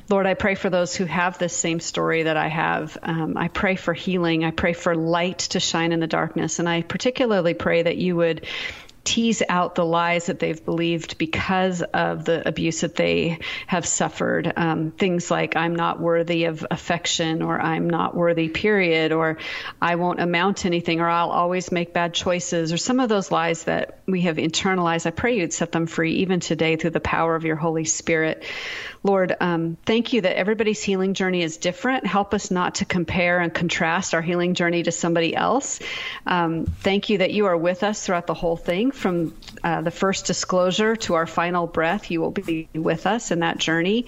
[0.09, 2.97] Lord, I pray for those who have this same story that I have.
[3.03, 4.45] Um, I pray for healing.
[4.45, 8.17] I pray for light to shine in the darkness, and I particularly pray that you
[8.17, 8.47] would
[9.09, 14.53] tease out the lies that they've believed because of the abuse that they have suffered.
[14.55, 19.39] Um, things like, I'm not worthy of affection, or I'm not worthy, period, or
[19.81, 23.31] I won't amount to anything, or I'll always make bad choices, or some of those
[23.31, 25.07] lies that we have internalized.
[25.07, 28.45] I pray you'd set them free even today through the power of your Holy Spirit.
[29.03, 32.05] Lord, um, thank you that everybody's healing journey is different.
[32.07, 35.79] Help us not to compare and contrast our healing journey to somebody else.
[36.27, 39.35] Um, thank you that you are with us throughout the whole thing from
[39.65, 42.11] uh, the first disclosure to our final breath.
[42.11, 44.07] You will be with us in that journey.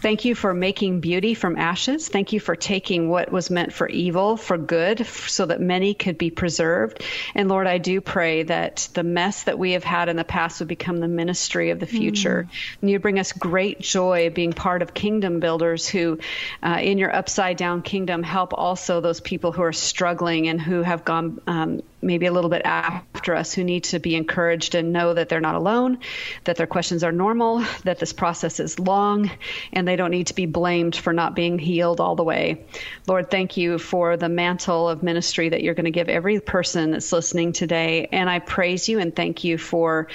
[0.00, 2.08] Thank you for making beauty from ashes.
[2.08, 6.16] Thank you for taking what was meant for evil for good so that many could
[6.16, 7.02] be preserved.
[7.34, 10.60] And Lord, I do pray that the mess that we have had in the past
[10.60, 12.48] would become the ministry of the future.
[12.48, 12.78] Mm.
[12.80, 16.20] And you bring us great joy being part of kingdom builders who,
[16.62, 20.82] uh, in your upside down kingdom, help also those people who are struggling and who
[20.82, 24.92] have gone um, maybe a little bit after us who need to be encouraged and
[24.92, 25.98] know that they're not alone,
[26.44, 29.30] that their questions are normal, that this process is long,
[29.72, 32.64] and they don't need to be blamed for not being healed all the way.
[33.06, 36.90] Lord, thank you for the mantle of ministry that you're going to give every person
[36.90, 38.08] that's listening today.
[38.12, 40.08] And I praise you and thank you for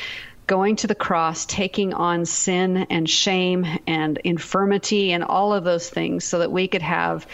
[0.46, 5.90] going to the cross, taking on sin and shame and infirmity and all of those
[5.90, 7.26] things so that we could have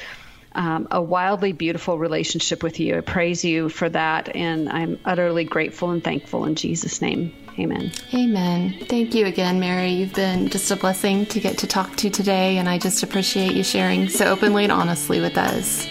[0.54, 2.98] um, a wildly beautiful relationship with you.
[2.98, 7.34] I praise you for that, and I'm utterly grateful and thankful in Jesus' name.
[7.60, 7.92] Amen.
[8.14, 8.86] Amen.
[8.88, 9.90] Thank you again, Mary.
[9.90, 13.54] You've been just a blessing to get to talk to today, and I just appreciate
[13.54, 15.86] you sharing so openly and honestly with us.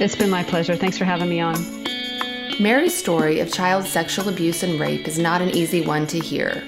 [0.00, 0.76] It's been my pleasure.
[0.76, 1.56] Thanks for having me on.
[2.60, 6.62] Mary's story of child sexual abuse and rape is not an easy one to hear.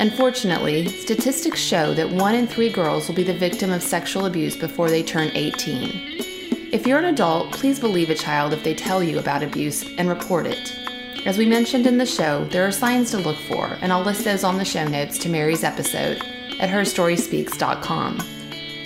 [0.00, 4.56] Unfortunately, statistics show that one in three girls will be the victim of sexual abuse
[4.56, 6.33] before they turn 18.
[6.74, 10.08] If you're an adult, please believe a child if they tell you about abuse and
[10.08, 10.76] report it.
[11.24, 14.24] As we mentioned in the show, there are signs to look for, and I'll list
[14.24, 16.16] those on the show notes to Mary's episode
[16.58, 18.18] at herstoryspeaks.com.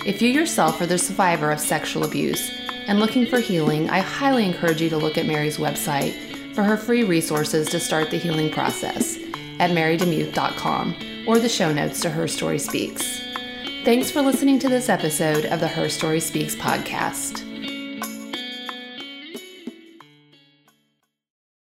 [0.05, 2.51] If you yourself are the survivor of sexual abuse
[2.85, 6.13] and looking for healing, I highly encourage you to look at Mary's website
[6.53, 9.17] for her free resources to start the healing process
[9.57, 13.19] at marydemuth.com or the show notes to Her Story Speaks.
[13.83, 17.48] Thanks for listening to this episode of the Her Story Speaks podcast.